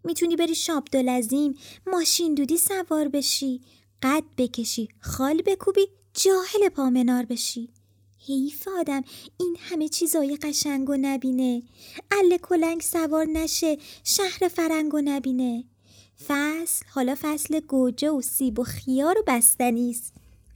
[0.03, 1.57] می‌تونی بری شاب دلزیم
[1.87, 3.61] ماشین دودی سوار بشی.
[4.03, 7.74] قد بکشی خال بکوبی جاهل پامنار بشی.
[8.27, 9.03] حیف آدم.
[9.39, 11.63] این همه چیزای قشنگ و نبینه.
[12.11, 15.63] ال کلنگ سوار نشه شهر فرنگ و نبینه.
[16.27, 20.13] فصل حالا فصل گوجه و سیب و خیار و بستنیست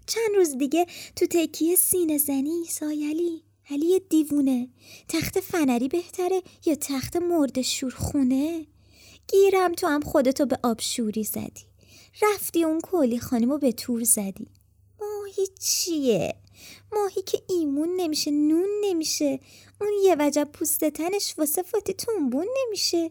[0.08, 0.86] چند روز دیگه
[1.16, 4.00] تو تکیه سینه زنی سایلی علی.
[4.10, 4.68] دیوونه.
[5.08, 8.66] تخت فنری بهتره یا تخت مرد شورخونه؟
[9.28, 11.66] گیرم تو هم خودتو به آب شوری زدی.
[12.22, 14.48] رفتی اون کلی خانمو به تور زدی.
[15.02, 16.36] ماهی چیه؟
[16.92, 19.40] ماهی که ایمون نمیشه نون نمیشه.
[19.82, 23.10] اون یه وجب پوست تنش واسه فاتی تنبون نمیشه.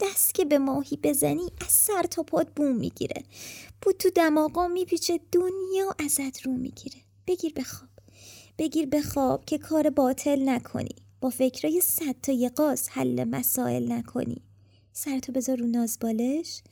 [0.00, 2.24] دست که به ماهی بزنی از سر تا
[2.56, 3.22] بوم می‌گیره.
[3.82, 6.96] بود تو دماغا میپیچه دنیا ازت رو می‌گیره.
[7.26, 7.90] بگیر بخواب
[8.58, 10.94] بگیر بخواب که کار باطل نکنی.
[11.20, 14.42] با فکرای صد تا یقاس حل مسائل نکنی.
[14.92, 16.62] سرتو بذار رو نازبالش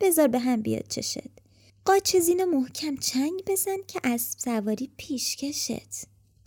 [0.00, 1.41] بذار به هم بیاد چشت.
[1.84, 6.04] قاچ زین محکم چنگ بزن که از سواری پیشکشت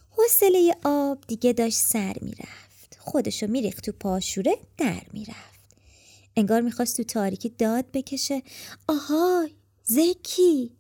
[0.09, 5.75] حوصله آب دیگه داشت سر می‌رفت خودشو میریخت تو پاشوره در می‌رفت
[6.35, 8.43] انگار می‌خواست تو تاریکی داد بکشه.
[8.87, 9.49] آهای
[9.83, 10.71] زکی!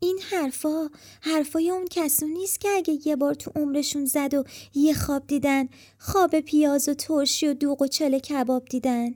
[0.00, 0.90] این حرفا
[1.20, 4.44] حرفای اون کسو نیست که اگه یه بار تو عمرشون زد و
[4.74, 5.68] یه خواب دیدن
[5.98, 9.14] خواب پیاز و ترشی و دوغ و چله کباب دیدن.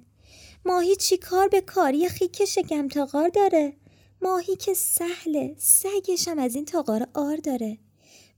[0.64, 3.76] ماهی چی کار به کاری خیک شکم تاغار داره؟
[4.22, 7.78] ماهی که سهله سگش هم از این تاغار آر داره.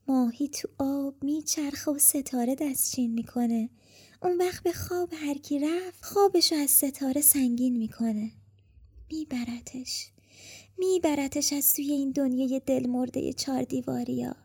[0.09, 3.70] ماهی تو آب میچرخه و ستاره دستچین می‌کنه.
[4.23, 8.31] اون وقت به خواب هر کی رفت خوابشو از ستاره سنگین می‌کنه.
[9.11, 10.11] میبرتش
[10.78, 14.36] میبرتش از توی این دنیای دل مرده چار دیواریا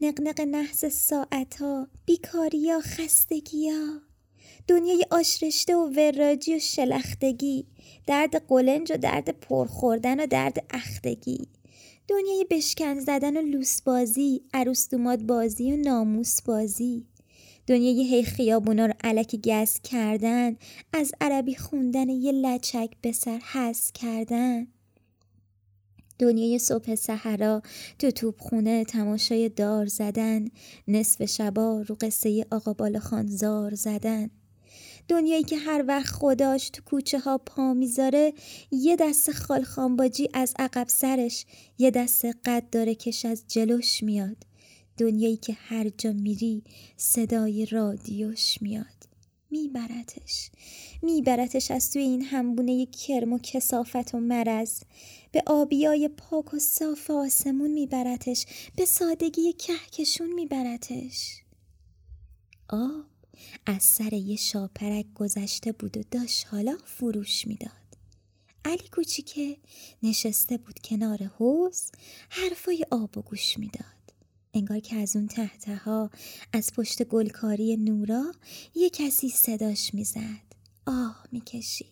[0.00, 4.00] نقنق نحس ساعتا بیکاریا خستگیا
[4.70, 7.66] دنیای آشرشته و وراجی و شلختگی
[8.06, 11.48] درد قلنج و درد پرخوردن و درد اختگی.
[12.08, 17.06] دنیای بشکن زدن و لوس بازی عروس دوماد بازی و ناموس بازی.
[17.66, 20.56] دنیای هی خیابونا رو علکی گز کردن
[20.92, 24.66] از عربی خوندن یه لچک به سر حس کردن.
[26.18, 27.62] دنیای صبح سحرا
[27.98, 30.48] تو توبخونه تماشای دار زدن
[30.88, 34.30] نصف شبا رو قصه آقا بالخان زار زدن.
[35.10, 38.32] دنیایی که هر وقت خداش تو کوچه ها پا می‌ذاره
[38.70, 41.46] یه دست خال خانباجی از عقب سرش
[41.78, 44.36] یه دست قد داره کش از جلوش میاد.
[44.96, 46.64] دنیایی که هر جا میری
[46.96, 48.86] صدای رادیوش میاد.
[49.50, 50.50] میبرتش
[51.02, 54.80] میبرتش از توی این همبونه کرم و کسافت و مرز
[55.32, 58.46] به آبیای پاک و صاف آسمون میبرتش
[58.76, 61.42] به سادگی کهکشون میبرتش
[62.68, 63.09] آب
[63.66, 67.70] از سر یه شاپرک گذشته بود و داشت حالا فروش می‌داد.
[68.64, 69.56] علی کوچیکه
[70.02, 71.82] نشسته بود کنار حوز
[72.28, 73.84] حرفای آب و گوش می‌داد.
[74.54, 76.10] انگار که از اون تحتها
[76.52, 78.32] از پشت گلکاری نورا
[78.74, 80.50] یه کسی صداش می‌زد.
[80.86, 81.86] آه می‌کشید.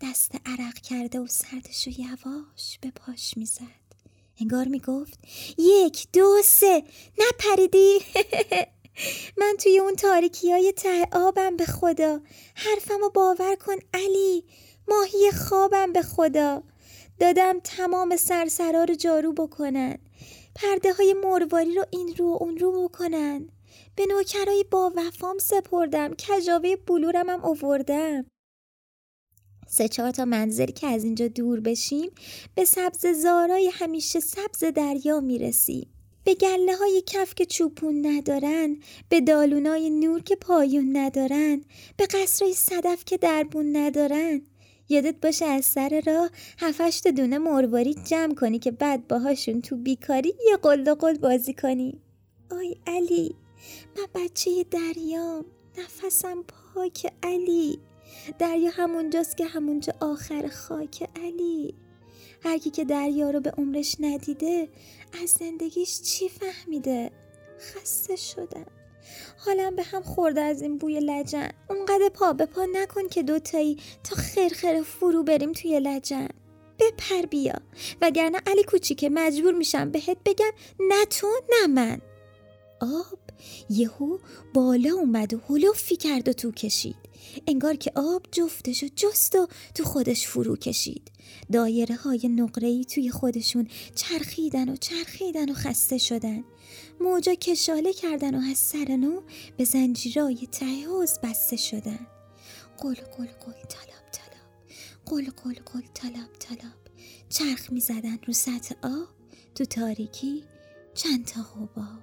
[0.00, 3.88] دست عرق کرده و سردش و یواش به پاش می‌زد.
[4.40, 5.18] انگار می‌گفت
[5.58, 6.82] یک دو سه
[7.18, 7.98] نپریدی؟
[9.36, 12.20] من توی اون تاریکی های ته آبم به خدا.
[12.54, 14.44] حرفم رو باور کن علی.
[14.88, 16.62] ماهی خوابم به خدا.
[17.20, 19.98] دادم تمام سرسرا رو جارو بکنن.
[20.54, 23.48] پرده های مرواری رو این رو اون رو بکنن.
[23.96, 26.14] به نوکرای با وفام سپردم.
[26.14, 28.24] کجاوه بلورم هم اووردم
[29.68, 32.10] سه چهار تا منزلی که از اینجا دور بشیم
[32.54, 35.97] به سبز زارای همیشه سبز دریا می‌رسیم.
[36.28, 38.76] به گله های کف که چوپون ندارن
[39.08, 41.60] به دالونای نور که پایون ندارن
[41.96, 44.42] به قصرهای صدف که دربون ندارن.
[44.88, 50.34] یادت باشه از سر راه هفشت دونه مرواری جمع کنی که بعد باهاشون تو بیکاری
[50.50, 52.00] یه قل قل بازی کنی.
[52.50, 53.34] آی علی
[53.96, 55.44] من بچه دریام
[55.78, 56.44] نفسم
[56.74, 57.78] پاک علی.
[58.38, 61.74] دریا همونجاست که همونجا آخر خاک علی.
[62.44, 64.68] هر کی که دریا رو به عمرش ندیده
[65.22, 67.10] از زندگیش چی فهمیده؟
[67.60, 68.66] خسته شدم.
[69.38, 71.50] حالم به هم خورده از این بوی لجن.
[71.70, 76.28] اونقدر پا به پا نکن که دوتایی تا خیر فرو بریم توی لجن.
[76.78, 77.54] بپر بیا.
[78.02, 82.00] وگرنه علی کوچیکه مجبور میشم بهت بگم نه تو نه من.
[82.80, 83.18] آب
[83.70, 84.18] یهو
[84.54, 87.07] بالا اومد و هلوفی کرد و تو کشید.
[87.46, 91.10] انگار که آب جفتش و جست و تو خودش فرو کشید.
[91.52, 96.44] دایره های نقره‌ای توی خودشون چرخیدن و چرخیدن و خسته شدن.
[97.00, 99.20] موجا کشاله کردن و از سر نو
[99.56, 102.06] به زنجیرای ته حوز بسته شدن.
[102.78, 104.48] قل قل قل طلب طلب.
[105.06, 106.78] قل قل قل طلب طلب.
[107.28, 109.08] چرخ می زدن رو سطح آب.
[109.54, 110.44] تو تاریکی
[110.94, 112.02] چند تا حباب.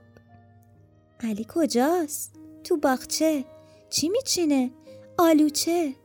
[1.19, 2.31] علی کجاست؟
[2.63, 3.45] تو باغچه.
[3.89, 4.71] چی میچینه؟
[5.17, 5.95] آلوچه.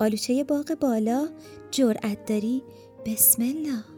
[0.00, 1.28] آلوچه باغ بالا.
[1.70, 2.62] جرأت داری.
[3.06, 3.97] بسم الله.